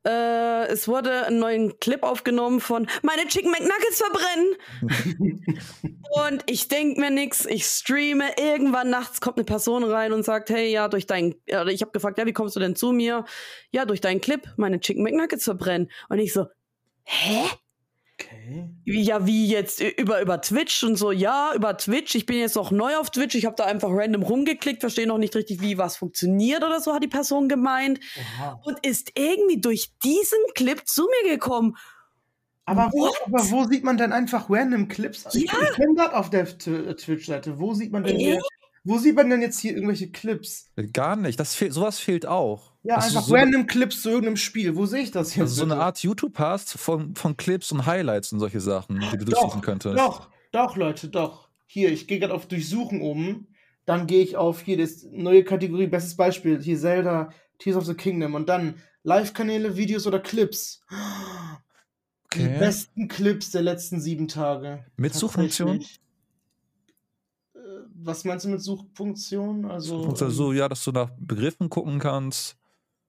[0.03, 5.55] Äh, es wurde ein neuer Clip aufgenommen von meine Chicken McNuggets verbrennen.
[6.29, 8.31] und ich denk mir nix, ich streame.
[8.37, 11.91] Irgendwann nachts kommt eine Person rein und sagt, hey, ja, durch deinen, oder ich habe
[11.91, 13.25] gefragt, ja, wie kommst du denn zu mir?
[13.71, 15.91] Ja, durch deinen Clip, meine Chicken McNuggets verbrennen.
[16.09, 16.47] Und ich so,
[17.03, 17.43] hä?
[18.25, 18.69] Okay.
[18.85, 21.11] Ja, wie jetzt über über Twitch und so.
[21.11, 22.15] Ja, über Twitch.
[22.15, 23.35] Ich bin jetzt noch neu auf Twitch.
[23.35, 26.93] Ich habe da einfach random rumgeklickt, verstehe noch nicht richtig, wie was funktioniert oder so,
[26.93, 27.99] hat die Person gemeint.
[28.39, 28.59] Oha.
[28.63, 31.75] Und ist irgendwie durch diesen Clip zu mir gekommen.
[32.65, 35.25] Aber wo, aber wo sieht man denn einfach random Clips?
[35.33, 35.53] Ich, Ja.
[35.71, 37.59] ich bin gerade auf der Tw- Twitch-Seite.
[37.59, 38.19] Wo sieht man denn Äh?
[38.19, 38.41] hier,
[38.83, 40.69] wo sieht man denn jetzt hier irgendwelche Clips?
[40.93, 41.39] Gar nicht.
[41.39, 42.70] Das fehlt, sowas fehlt auch.
[42.83, 44.75] Ja, Dass du einfach so, random Clips zu irgendeinem Spiel.
[44.75, 45.41] Wo sehe ich das jetzt?
[45.41, 45.75] also so eine?
[45.81, 49.97] Art YouTube hast von, von Clips und Highlights und solche Sachen, die du durchsuchen könntest.
[49.97, 51.49] Doch, doch, Leute, doch.
[51.67, 53.47] Hier, ich gehe gerade auf Durchsuchen oben.
[53.85, 56.59] Dann gehe ich auf hier das neue Kategorie, bestes Beispiel.
[56.61, 57.29] Hier Zelda,
[57.59, 58.33] Tears of the Kingdom.
[58.35, 60.83] Und dann Live-Kanäle, Videos oder Clips.
[62.33, 62.57] Die Okay.
[62.59, 64.85] besten Clips der letzten sieben Tage.
[64.97, 65.81] Mit Suchfunktion?
[67.53, 67.59] Äh,
[67.95, 69.65] Was meinst du mit Suchfunktion?
[69.65, 72.57] Also, Und so, ja, dass du nach Begriffen gucken kannst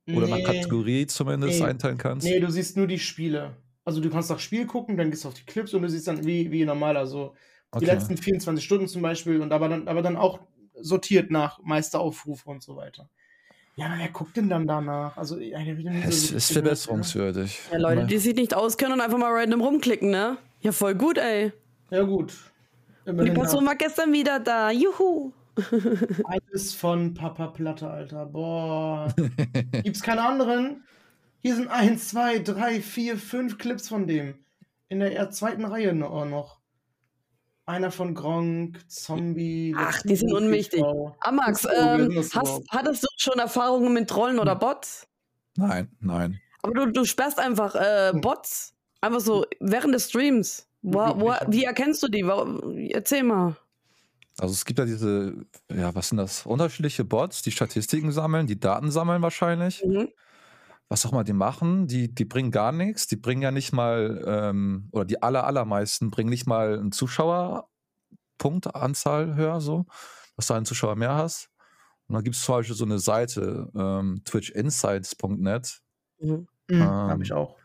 [0.09, 1.67] oder nach nee, Kategorie zumindest Nee.
[1.69, 2.27] einteilen kannst.
[2.27, 3.57] Nee, du siehst nur die Spiele.
[3.85, 6.07] Also du kannst nach Spiel gucken, dann gehst du auf die Clips und du siehst
[6.07, 7.35] dann wie, wie normal, also
[7.75, 7.87] die Okay.
[7.87, 10.41] letzten 24 Stunden zum Beispiel und aber dann, aber dann auch
[10.75, 13.09] sortiert nach Meisteraufrufe und so weiter.
[13.75, 15.17] Ja, aber wer guckt denn dann danach?
[15.17, 17.61] Also, so Es wirklich ist verbesserungswürdig.
[17.73, 20.37] Ja, Leute, die sich nicht auskennen und einfach mal random rumklicken, ne?
[20.61, 21.53] Ja, voll gut, ey.
[21.91, 22.35] Ja, gut.
[23.05, 24.71] Und die Immerhin Person war gestern wieder da.
[24.71, 25.33] Juhu.
[26.25, 28.27] Alles von Papa Platte, Alter.
[28.27, 29.15] Boah.
[29.83, 30.85] Gibt's keine anderen?
[31.41, 34.35] Hier sind eins, zwei, drei, vier, fünf Clips von dem.
[34.89, 36.61] In der eher zweiten Reihe auch noch.
[37.65, 39.75] Einer von Gronk, Zombie.
[39.77, 40.83] Ach, die sind unwichtig.
[41.21, 45.07] Amax, ähm, hast, hattest du schon Erfahrungen mit Trollen oder Bots?
[45.57, 46.41] Nein, nein.
[46.63, 48.21] Aber du, du sperrst einfach äh, Hm.
[48.21, 48.75] Bots.
[49.01, 50.69] Einfach so während des Streams.
[50.83, 52.25] Wo, wo, wie erkennst du die?
[52.93, 53.57] Erzähl mal.
[54.39, 56.47] Also es gibt ja diese, ja, was sind das?
[56.47, 59.85] Unterschiedliche Bots, die Statistiken sammeln, die Daten sammeln wahrscheinlich.
[59.85, 60.09] Mhm.
[60.89, 63.07] Was auch mal die machen, die, die bringen gar nichts.
[63.07, 69.35] Die bringen ja nicht mal, ähm, oder die aller, allermeisten bringen nicht mal einen Zuschauerpunktanzahl
[69.35, 69.87] höher, so,
[70.37, 71.49] dass du einen Zuschauer mehr hast.
[72.09, 75.80] Und dann gibt es zum Beispiel so eine Seite, ähm, twitchinsights.net.
[76.20, 76.30] Mhm.
[76.30, 77.57] Mhm, Ähm, hab ich auch.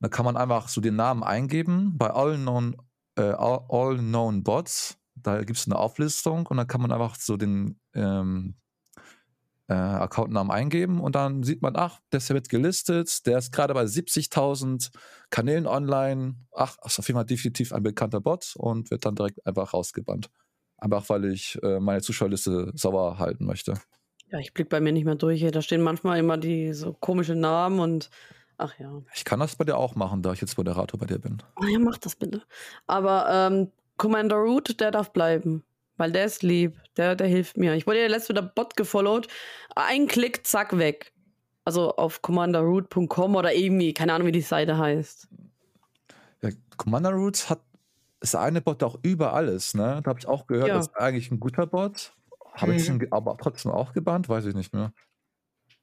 [0.00, 2.76] Da kann man einfach so den Namen eingeben bei all known,
[3.16, 4.98] äh, all, all known bots.
[5.16, 8.54] Da gibt es eine Auflistung und dann kann man einfach so den ähm,
[9.68, 13.84] äh, Accountnamen eingeben und dann sieht man, ach, der wird gelistet, der ist gerade bei
[13.84, 14.90] 70.000
[15.30, 16.36] Kanälen online.
[16.52, 20.30] Ach, ist auf jeden Fall definitiv ein bekannter Bot und wird dann direkt einfach rausgebannt.
[20.78, 23.74] Einfach weil ich äh, meine Zuschauerliste sauer halten möchte.
[24.30, 25.44] Ja, ich blick bei mir nicht mehr durch.
[25.50, 28.10] Da stehen manchmal immer die so komische Namen und
[28.58, 29.02] ach ja.
[29.14, 31.42] Ich kann das bei dir auch machen, da ich jetzt Moderator bei dir bin.
[31.60, 32.42] Oh ja, mach das bitte.
[32.86, 35.64] Aber ähm, Commander Root, der darf bleiben.
[35.98, 36.76] Weil der ist lieb.
[36.98, 37.74] Der, der hilft mir.
[37.74, 39.28] Ich wurde ja letztes wieder Bot gefollowt.
[39.74, 41.12] Ein Klick, zack, weg.
[41.64, 45.28] Also auf commanderroot.com oder irgendwie, keine Ahnung, wie die Seite heißt.
[46.42, 47.60] Ja, Commander Roots hat
[48.20, 50.00] ist der eine Bot, der auch überall ist, ne?
[50.02, 50.74] Da habe ich auch gehört, Ja.
[50.76, 52.14] das ist eigentlich ein guter Bot.
[52.54, 52.94] Habe ich Mhm.
[52.94, 54.92] den ge- aber trotzdem auch gebannt, weiß ich nicht mehr.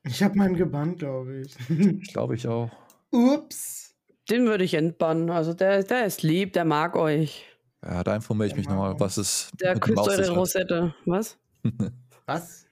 [0.04, 1.56] Ich habe meinen gebannt, glaube ich.
[1.70, 2.70] Ich glaube ich auch.
[3.12, 3.96] Ups.
[4.30, 5.30] Den würde ich entbannen.
[5.30, 7.46] Also der, der ist lieb, der mag euch.
[7.86, 9.00] Ja, da informiere ich mich nochmal, Mann.
[9.00, 10.30] was es Der mit dem küsst eure.
[10.32, 10.94] Rosette.
[11.06, 11.38] Was?
[12.26, 12.66] Was?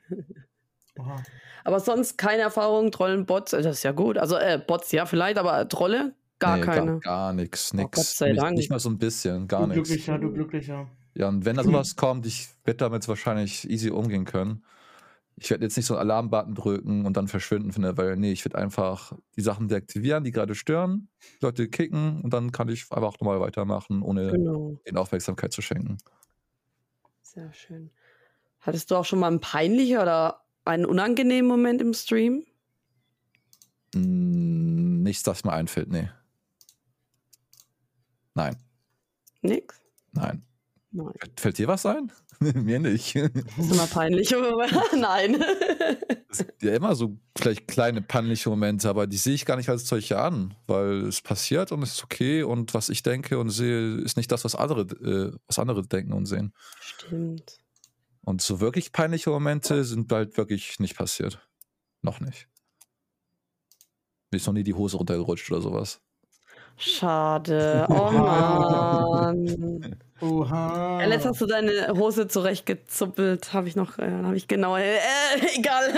[0.97, 1.21] Oha.
[1.63, 4.17] Aber sonst keine Erfahrung, Trollen, Bots, das ist ja gut.
[4.17, 6.91] Also äh, Bots ja vielleicht, aber Trolle gar Nee, keine.
[6.99, 7.91] Gar, gar nichts, Oh, nix.
[7.97, 8.57] Gott sei nicht, Dank.
[8.57, 9.89] nicht mal so ein bisschen, gar Du nichts.
[9.89, 10.87] glücklicher, du glücklicher.
[11.13, 14.63] Ja, und wenn da sowas kommt, ich werde damit wahrscheinlich easy umgehen können.
[15.43, 18.19] Ich werde jetzt nicht so einen Alarmbutton drücken und dann verschwinden von der Welt.
[18.19, 21.09] Nee, ich werde einfach die Sachen deaktivieren, die gerade stören,
[21.41, 24.79] Leute kicken und dann kann ich einfach nochmal weitermachen, ohne Genau.
[24.85, 25.97] ihnen Aufmerksamkeit zu schenken.
[27.23, 27.89] Sehr schön.
[28.59, 32.45] Hattest du auch schon mal einen peinlichen oder einen unangenehmen Moment im Stream?
[33.95, 36.07] Mm, Nichts, das mir einfällt, nee.
[38.35, 38.55] Nein,
[39.41, 39.81] Nix?
[40.11, 40.45] nein.
[40.91, 41.13] Nein.
[41.37, 42.11] Fällt- dir was ein?
[42.39, 43.15] mir nicht.
[43.15, 44.31] Das ist immer peinlich.
[44.97, 45.43] Nein.
[46.29, 49.69] Es gibt ja immer so vielleicht kleine peinliche Momente, aber die sehe ich gar nicht
[49.69, 53.51] als solche an, weil es passiert und es ist okay und was ich denke und
[53.51, 56.53] sehe, ist nicht das, was andere, äh, was andere denken und sehen.
[56.81, 57.59] Stimmt.
[58.23, 61.47] Und so wirklich peinliche Momente sind halt wirklich nicht passiert.
[62.01, 62.47] Noch nicht.
[64.31, 66.01] Mir ist noch nie die Hose runtergerutscht oder sowas.
[66.81, 67.85] Schade.
[67.89, 69.95] Oh Mann.
[70.19, 71.01] Oha.
[71.01, 73.53] Ja, letzt hast du deine Hose zurechtgezuppelt.
[73.53, 74.77] Habe ich noch, äh, habe ich genau.
[74.77, 74.97] Äh,
[75.57, 75.93] egal.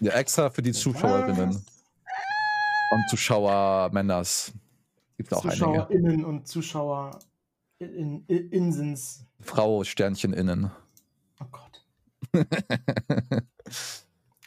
[0.00, 1.50] Ja, extra für die Zuschauerinnen.
[1.50, 4.52] Und Zuschauer Männers.
[5.16, 5.58] Gibt auch einige.
[5.58, 7.18] ZuschauerInnen und Zuschauer
[7.78, 9.24] in, in, Insens.
[9.40, 10.70] Frau Sternchen innen.
[11.40, 11.84] Oh Gott,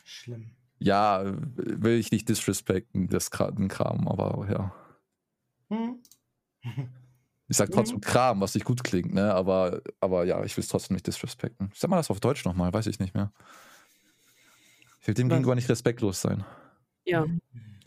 [0.03, 0.51] schlimm.
[0.79, 1.23] Ja,
[1.55, 4.73] will ich nicht disrespekten, das Kram, aber ja.
[7.49, 9.33] Ich sag trotzdem Kram, was nicht gut klingt, ne?
[9.33, 11.71] Aber, aber ja, ich will es trotzdem nicht disrespekten.
[11.73, 13.31] Sag mal das auf Deutsch nochmal, weiß ich nicht mehr.
[15.01, 16.43] Ich will dem gegenüber nicht respektlos sein.
[17.05, 17.25] Ja.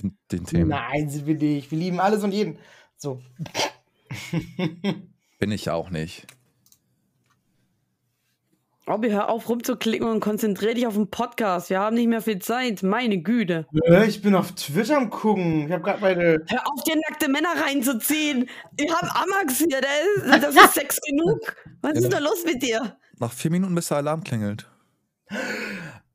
[0.02, 0.68] Den, den Themen.
[0.68, 1.70] Nein, sind wir nicht.
[1.70, 2.58] Wir lieben alles und jeden.
[2.96, 3.20] So.
[5.38, 6.26] Bin ich auch nicht.
[8.90, 11.70] Robby, hör auf rumzuklicken und konzentrier dich auf den Podcast.
[11.70, 12.82] Wir haben nicht mehr viel Zeit.
[12.82, 13.68] Meine Güte.
[14.04, 15.66] Ich bin auf Twitter am gucken.
[15.66, 16.44] Ich habe gerade meine.
[16.48, 18.48] Hör auf, dir nackte Männer reinzuziehen.
[18.76, 19.80] Wir haben Amax hier.
[19.80, 21.38] Der ist, das ist Sex genug.
[21.82, 22.08] Was ist Ja.
[22.08, 22.96] da los mit dir?
[23.20, 24.68] Nach vier Minuten, bis der Alarm klingelt.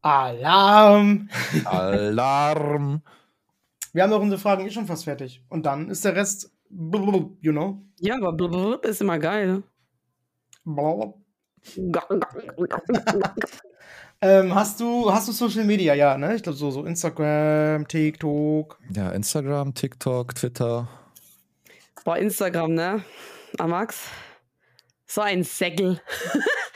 [0.02, 1.30] Alarm!
[1.64, 3.02] Alarm!
[3.94, 5.42] Wir haben doch unsere Fragen eh schon fast fertig.
[5.48, 7.82] Und dann ist der Rest, you know.
[8.02, 9.64] Ja, aber ist immer geil.
[10.66, 11.14] Blablabla.
[14.22, 15.94] Ähm, hast du, hast du Social Media?
[15.94, 16.36] Ja, ne?
[16.36, 18.80] Ich glaube so, so Instagram, TikTok.
[18.96, 20.88] Ja, Instagram, TikTok, Twitter.
[22.04, 23.04] Boah, Instagram, ne?
[23.60, 24.08] Amax?
[25.08, 26.02] So ein Säckel.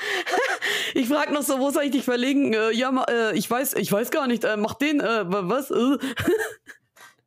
[0.94, 2.54] ich frag noch so, wo soll ich dich verlinken?
[2.54, 4.44] Äh, ja, ma- äh, ich weiß, ich weiß gar nicht.
[4.44, 5.72] Äh, mach den, äh, wa- was?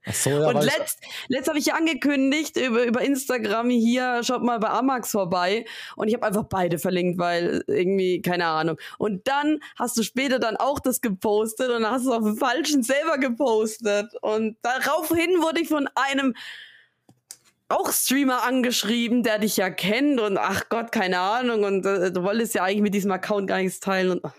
[0.05, 0.11] Äh.
[0.11, 4.59] Achso, ja, Und letzt, letzt habe ich ja angekündigt über, über Instagram hier, schaut mal
[4.59, 5.64] bei Amax vorbei.
[5.96, 8.78] Und ich habe einfach beide verlinkt, weil irgendwie, keine Ahnung.
[8.98, 12.24] Und dann hast du später dann auch das gepostet und dann hast du es auf
[12.24, 14.12] dem falschen selber gepostet.
[14.20, 16.34] Und daraufhin wurde ich von einem
[17.68, 21.64] auch Streamer angeschrieben, der dich ja kennt und ach Gott, keine Ahnung.
[21.64, 24.11] Und äh, du wolltest ja eigentlich mit diesem Account gar nichts teilen.
[24.11, 24.32] Und,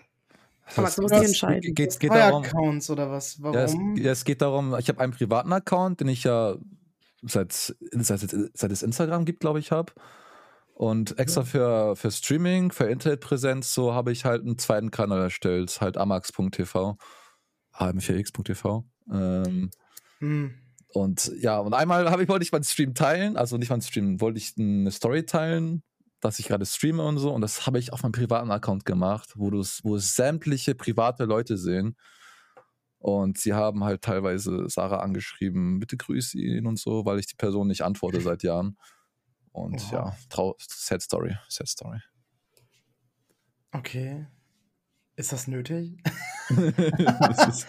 [0.75, 1.75] Amax, du musst dich das- entscheiden.
[1.75, 3.37] Geht, darum, Accounts oder was?
[3.41, 3.95] ja, es, Warum?
[3.97, 6.55] ja, es geht darum, ich habe einen privaten Account, den ich ja
[7.21, 7.51] seit,
[7.91, 8.19] seit,
[8.53, 9.93] seit es Instagram gibt, glaube ich, habe.
[10.73, 15.79] Und extra für, für Streaming, für Internetpräsenz, so habe ich halt einen zweiten Kanal erstellt,
[15.81, 16.97] halt amax.tv,
[17.73, 18.85] am4x.tv.
[19.11, 19.69] Ähm,
[20.19, 20.53] Hm.
[20.93, 24.21] Und ja, und einmal habe ich, wollte ich meinen Stream teilen, also nicht meinen Stream,
[24.21, 25.83] wollte ich eine Story teilen,
[26.23, 27.33] dass ich gerade streame und so.
[27.33, 31.97] Und das habe ich auf meinem privaten Account gemacht, wo, wo sämtliche private Leute sehen.
[32.99, 37.35] Und sie haben halt teilweise Sarah angeschrieben, bitte grüß ihn und so, weil ich die
[37.35, 38.77] Person nicht antworte seit Jahren.
[39.51, 39.91] Und Oha.
[39.91, 41.99] ja, trau sad story, sad story.
[43.73, 44.25] Okay.
[45.15, 46.01] Ist das nötig?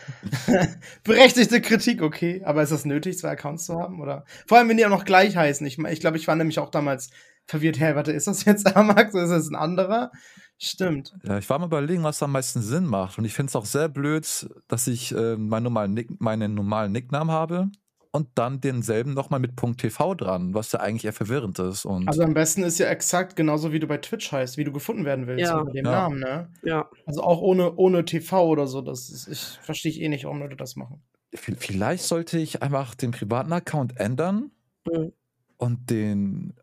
[1.04, 2.42] Berechtigte Kritik, okay.
[2.44, 4.00] Aber ist das nötig, zwei Accounts zu haben?
[4.00, 4.24] Oder?
[4.46, 5.66] Vor allem, wenn die auch noch gleich heißen.
[5.66, 7.10] Ich, ich glaube, ich war nämlich auch damals
[7.46, 7.78] verwirrt.
[7.80, 10.10] Hä, warte, ist das jetzt Amax oder ist das ein anderer?
[10.58, 11.14] Stimmt.
[11.24, 13.18] Ja, ich war mal überlegen, was am meisten Sinn macht.
[13.18, 16.92] Und ich finde es auch sehr blöd, dass ich äh, meinen, normalen Nick, meinen normalen
[16.92, 17.70] Nicknamen habe
[18.14, 21.84] und dann denselben nochmal mit .tv dran, was ja eigentlich eher verwirrend ist.
[21.84, 24.70] Und Also am besten ist ja exakt genauso, wie du bei Twitch heißt, wie du
[24.70, 25.58] gefunden werden willst Ja.
[25.58, 25.90] unter dem Ja.
[25.90, 26.48] Namen, ne?
[26.62, 26.88] Ja.
[27.06, 28.82] Also auch ohne, ohne TV oder so.
[28.82, 31.02] Das ist, ich verstehe ich eh nicht, warum Leute das machen.
[31.34, 34.52] v- vielleicht sollte ich einfach den privaten Account ändern
[34.88, 35.12] Mhm.
[35.56, 36.54] und den,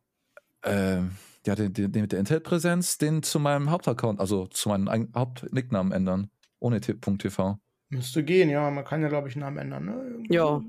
[0.61, 0.99] äh,
[1.45, 5.13] ja, den, den, den mit der Internetpräsenz, den zu meinem Hauptaccount, also zu meinem eigenen
[5.15, 6.29] Hauptnicknamen ändern.
[6.59, 7.57] Ohne .tv.
[7.89, 8.71] Müsste gehen, ja.
[8.71, 10.01] Man kann ja, glaube ich, einen Namen ändern, ne?
[10.11, 10.61] Irgendwie Ja.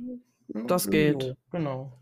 [0.48, 1.34] Das geht.
[1.50, 1.92] Genau.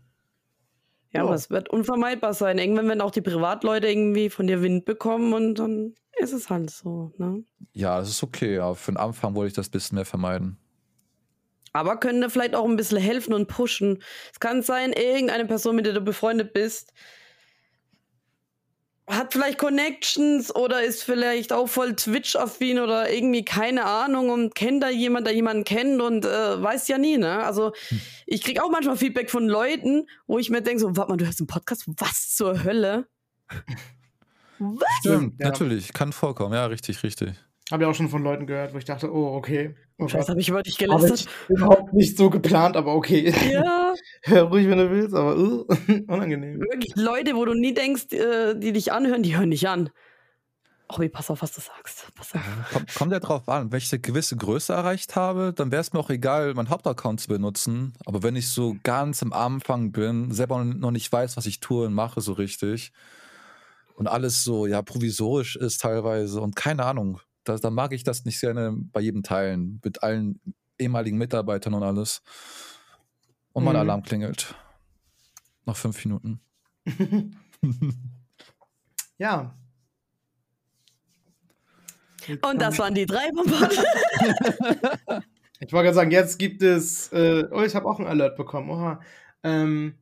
[1.13, 1.25] Ja, Ja.
[1.25, 2.57] aber es wird unvermeidbar sein.
[2.57, 6.69] Irgendwann werden auch die Privatleute irgendwie von dir Wind bekommen und dann ist es halt
[6.69, 7.11] so.
[7.17, 7.43] Ne?
[7.73, 10.57] Ja, das ist okay, aber für den Anfang wollte ich das ein bisschen mehr vermeiden.
[11.73, 14.03] Aber können dir vielleicht auch ein bisschen helfen und pushen.
[14.33, 16.93] Es kann sein, irgendeine Person, mit der du befreundet bist,
[19.11, 24.83] hat vielleicht Connections oder ist vielleicht auch voll Twitch-affin oder irgendwie keine Ahnung und kennt
[24.83, 27.43] da jemand, der jemanden kennt und äh, weiß ja nie, ne?
[27.43, 27.73] Also
[28.25, 31.25] ich krieg auch manchmal Feedback von Leuten, wo ich mir denke, so, warte mal, du
[31.25, 33.07] hörst einen Podcast, was zur Hölle?
[34.63, 34.87] Was?
[34.99, 35.47] Stimmt, ja.
[35.47, 37.33] natürlich, kann vorkommen, ja, richtig, richtig.
[37.71, 39.75] Habe ja auch schon von Leuten gehört, wo ich dachte, oh, okay.
[39.97, 41.19] Oh Scheiße, habe ich über dich Habe gelästert.
[41.21, 43.33] ich überhaupt nicht so geplant, aber okay.
[43.51, 43.93] Ja,
[44.23, 45.65] Hör ruhig, wenn du willst, aber uh,
[46.07, 46.59] unangenehm.
[46.59, 49.89] wirklich Leute, wo du nie denkst, äh, die dich anhören, die hören dich an.
[50.91, 52.07] Robby, pass auf, was du sagst.
[52.15, 52.41] Pass auf.
[52.73, 55.93] Kommt, kommt ja drauf an, wenn ich eine gewisse Größe erreicht habe, dann wäre es
[55.93, 57.93] mir auch egal, meinen Hauptaccount zu benutzen.
[58.05, 61.85] Aber wenn ich so ganz am Anfang bin, selber noch nicht weiß, was ich tue
[61.85, 62.91] und mache so richtig
[63.95, 68.25] und alles so ja provisorisch ist teilweise und keine Ahnung, da, da mag ich das
[68.25, 70.39] nicht gerne bei jedem teilen, mit allen
[70.77, 72.21] ehemaligen Mitarbeitern und alles.
[73.53, 73.79] Und mein Mhm.
[73.79, 74.55] Alarm klingelt.
[75.65, 76.39] Nach fünf Minuten.
[79.17, 79.55] Ja.
[82.41, 83.77] Und das waren die drei Bombarden.
[85.63, 87.13] Ich wollte gerade sagen, jetzt gibt es.
[87.13, 88.71] Äh, oh, ich habe auch einen Alert bekommen.
[88.71, 88.99] Oha.
[89.43, 89.93] Ähm,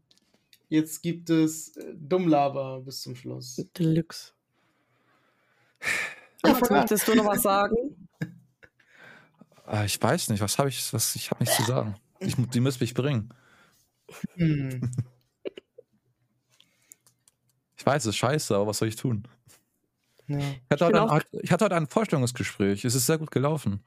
[0.69, 3.57] jetzt gibt es äh, Dummlaber bis zum Schluss.
[3.77, 4.31] Deluxe.
[6.43, 7.75] Alex, möchtest du noch was sagen?
[9.65, 11.95] Ah, ich weiß nicht, was habe ich, was, ich habe nichts zu sagen.
[12.19, 13.29] Ich, die müssen mich bringen.
[14.35, 14.91] Hm.
[17.77, 19.27] Ich weiß, es ist scheiße, aber was soll ich tun?
[20.27, 20.39] Ja.
[20.39, 22.83] Ich hatte, heute ein, ich hatte heute ein Vorstellungsgespräch.
[22.83, 23.83] Es ist sehr gut gelaufen.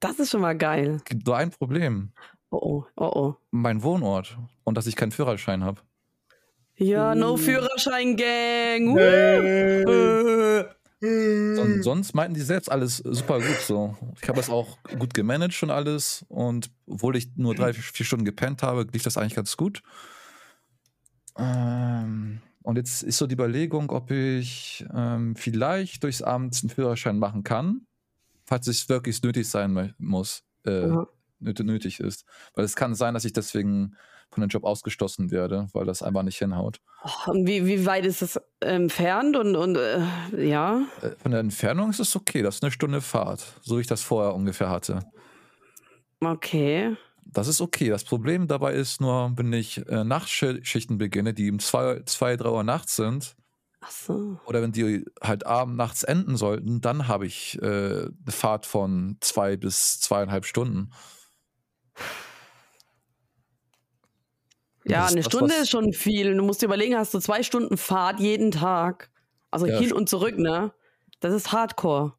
[0.00, 0.96] Das ist schon mal geil.
[0.96, 2.12] Es gibt nur ein Problem.
[2.50, 3.36] Oh oh, oh oh.
[3.50, 4.38] Mein Wohnort.
[4.64, 5.80] Und dass ich keinen Führerschein habe.
[6.76, 7.36] Ja, no Uh.
[7.36, 8.88] Führerschein-Gang.
[8.88, 10.64] Uh.
[11.58, 13.96] Und sonst meinten die selbst alles super gut so.
[14.20, 16.24] Ich habe es auch gut gemanagt und alles.
[16.28, 19.82] Und obwohl ich nur drei, vier Stunden gepennt habe, lief das eigentlich ganz gut.
[21.36, 27.18] Ähm, und jetzt ist so die Überlegung, ob ich ähm, vielleicht durchs Abend einen Führerschein
[27.18, 27.86] machen kann,
[28.44, 30.88] falls es wirklich nötig sein muss, äh,
[31.40, 32.24] nöt- nötig ist.
[32.54, 33.96] Weil es kann sein, dass ich deswegen
[34.34, 36.80] von dem Job ausgeschlossen werde, weil das einfach nicht hinhaut.
[37.26, 39.36] Und wie, wie weit ist das entfernt?
[39.36, 40.00] Und, und äh,
[40.36, 40.82] ja.
[41.02, 43.86] Äh, Von der Entfernung ist es okay, das ist eine Stunde Fahrt, so wie ich
[43.86, 45.00] das vorher ungefähr hatte.
[46.20, 46.96] Okay.
[47.26, 47.88] Das ist okay.
[47.88, 52.48] Das Problem dabei ist nur, wenn ich äh, Nachtschichten beginne, die um 2, zwei, 3
[52.48, 53.34] Uhr nachts sind,
[53.80, 54.38] Ach so.
[54.46, 59.16] oder wenn die halt abends nachts enden sollten, dann habe ich äh, eine Fahrt von
[59.20, 60.90] zwei bis zweieinhalb Stunden.
[64.86, 66.34] Ja, eine das, Stunde was- ist schon viel.
[66.36, 69.10] Du musst dir überlegen, hast du zwei Stunden Fahrt jeden Tag.
[69.50, 70.72] Also Ja, hin und zurück, ne?
[71.20, 72.12] Das ist Hardcore.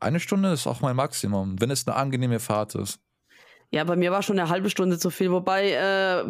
[0.00, 2.98] Eine Stunde ist auch mein Maximum, wenn es eine angenehme Fahrt ist.
[3.70, 5.30] Ja, bei mir war schon eine halbe Stunde zu viel.
[5.30, 6.24] Wobei äh,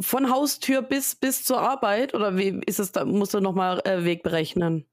[0.00, 3.04] von Haustür bis, bis zur Arbeit oder wie ist es da?
[3.04, 4.86] Musst du nochmal äh, Weg berechnen?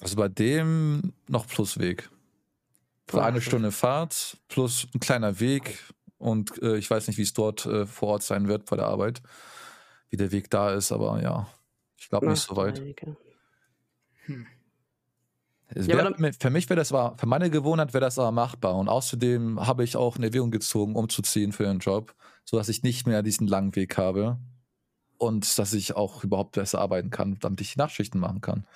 [0.00, 2.10] Also bei dem noch plus Weg.
[3.06, 5.78] Für eine Stunde Fahrt plus ein kleiner Weg
[6.18, 8.86] und äh, ich weiß nicht, wie es dort äh, vor Ort sein wird bei der
[8.86, 9.22] Arbeit,
[10.10, 11.46] wie der Weg da ist, aber ja,
[11.96, 12.78] ich glaube nicht so weit.
[15.74, 18.32] Ja, wär, aber für- für mich wäre das aber, für meine Gewohnheit wäre das aber
[18.32, 18.74] machbar.
[18.76, 23.06] Und außerdem habe ich auch in Erwägung gezogen, umzuziehen für den Job, sodass ich nicht
[23.06, 24.38] mehr diesen langen Weg habe
[25.18, 28.66] und dass ich auch überhaupt besser arbeiten kann, damit ich Nachtschichten machen kann.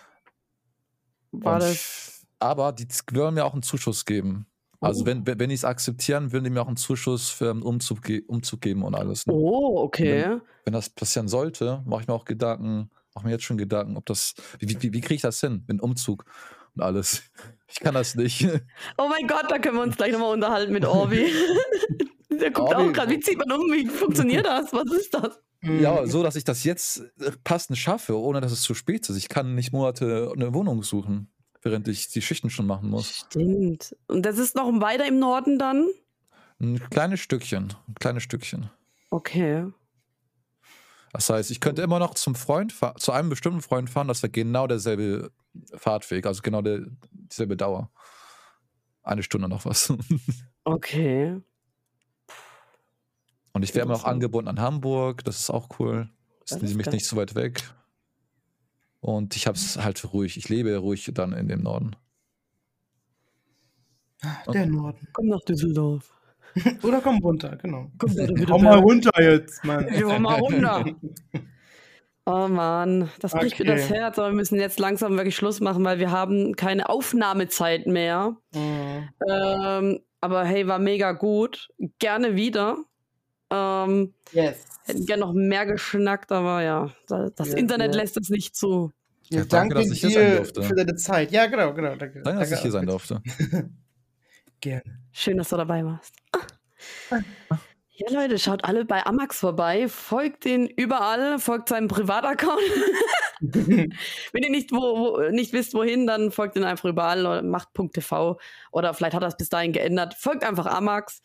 [1.31, 2.27] War und, das.
[2.39, 4.47] Aber die würden mir auch einen Zuschuss geben.
[4.83, 5.07] Also Oh.
[5.07, 8.25] wenn, wenn die es akzeptieren, würden die mir auch einen Zuschuss für einen Umzug, ge-
[8.27, 9.27] Umzug geben und alles.
[9.27, 9.33] Ne?
[9.33, 10.39] Oh, okay.
[10.65, 14.05] Wenn das passieren sollte, mache ich mir auch Gedanken, mache mir jetzt schon Gedanken, ob
[14.07, 16.25] das, wie, wie, wie kriege ich das hin, mit Umzug
[16.75, 17.23] und alles.
[17.75, 18.47] Ich kann das nicht.
[18.99, 21.33] Oh mein Gott, da können wir uns gleich nochmal unterhalten mit Orbi.
[22.31, 22.91] Der guckt Orbi.
[22.91, 23.61] auch gerade, wie zieht man um?
[23.73, 24.75] Wie funktioniert das?
[24.75, 25.41] Was ist das?
[25.63, 29.17] Ja, so dass ich das jetzt äh, passend schaffe, ohne dass es zu spät ist.
[29.17, 31.32] Ich kann nicht Monate eine Wohnung suchen,
[31.63, 33.27] während ich die Schichten schon machen muss.
[33.27, 33.97] Stimmt.
[34.09, 35.89] Und das ist noch weiter im Norden dann?
[36.61, 38.71] Ein kleines Stückchen, ein kleines Stückchen.
[39.11, 39.67] Okay.
[41.13, 44.31] Das heißt, ich könnte immer noch zum Freund, zu einem bestimmten Freund fahren, das wäre
[44.31, 45.31] genau derselbe
[45.75, 47.91] Fahrtweg, also genau der, dieselbe Dauer.
[49.03, 49.93] Eine Stunde noch was.
[50.65, 51.41] Okay.
[53.53, 56.09] Und ich wäre immer noch angebunden an Hamburg, das ist auch cool.
[56.47, 57.65] Das Ist nämlich nicht so weit weg.
[59.03, 60.37] Und ich habe es halt ruhig.
[60.37, 61.97] Ich lebe ruhig dann in dem Norden.
[64.53, 65.09] Der Norden.
[65.13, 66.15] Komm nach Düsseldorf.
[66.85, 67.91] Oder komm runter, genau.
[67.99, 68.15] Komm
[68.47, 69.89] Komm mal runter jetzt, Mann.
[69.91, 70.85] Wir wollen mal runter.
[72.25, 73.75] Oh Mann, das bricht mir Okay.
[73.81, 77.89] das Herz, aber wir müssen jetzt langsam wirklich Schluss machen, weil wir haben keine Aufnahmezeit
[77.89, 78.37] mehr.
[78.55, 79.09] Mhm.
[79.29, 81.69] Ähm, aber hey, war mega gut.
[81.99, 82.77] Gerne wieder.
[83.55, 84.65] Ähm, Yes.
[84.85, 88.01] hätten gerne noch mehr geschnackt, aber ja, da- das Ja, Internet ja.
[88.01, 88.91] lässt es nicht zu.
[89.29, 90.63] Ja, Ja, danke, danke dass ich hier sein durfte.
[90.63, 91.31] für deine Zeit.
[91.33, 91.95] Ja, genau, genau.
[91.97, 93.21] Danke, Danke, dass ich hier sein durfte.
[94.61, 94.83] Gerne.
[95.13, 96.15] Schön, dass du dabei warst.
[97.95, 102.59] Ja, Leute, schaut alle bei Amax vorbei, folgt den überall, folgt seinem Privataccount.
[103.41, 107.69] Wenn ihr nicht, wo, wo, nicht wisst, wohin, dann folgt ihn einfach überall oder macht
[107.93, 108.41] .tv
[108.73, 110.15] oder vielleicht hat er es bis dahin geändert.
[110.15, 111.21] Folgt einfach Amax.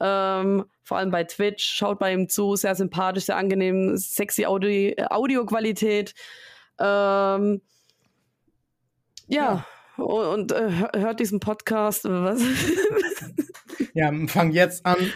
[0.00, 1.64] Ähm, vor allem bei Twitch.
[1.64, 2.54] Schaut bei ihm zu.
[2.56, 6.14] Sehr sympathisch, sehr angenehm, sexy Audi äh, Audioqualität.
[6.78, 7.60] Ähm,
[9.26, 9.64] ja,
[9.96, 12.04] und, und äh, hör- hört diesen Podcast.
[12.08, 12.42] Was?
[13.94, 14.96] Ja, fang jetzt an.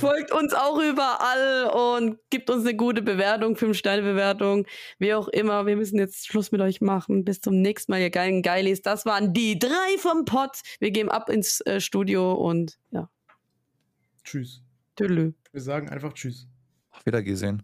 [0.00, 4.66] Folgt uns auch überall und gibt uns eine gute Bewertung, 5-Sterne-Bewertung,
[4.98, 5.66] wie auch immer.
[5.66, 7.24] Wir müssen jetzt Schluss mit euch machen.
[7.24, 8.82] Bis zum nächsten Mal, ihr geilen Geilis.
[8.82, 10.62] Das waren die drei vom Pott.
[10.80, 13.08] Wir gehen ab ins äh, Studio und ja,
[14.26, 14.60] Tschüss.
[14.96, 15.34] tüdelü.
[15.52, 16.48] Wir sagen einfach Tschüss.
[16.90, 17.62] Auf Wiedergesehen.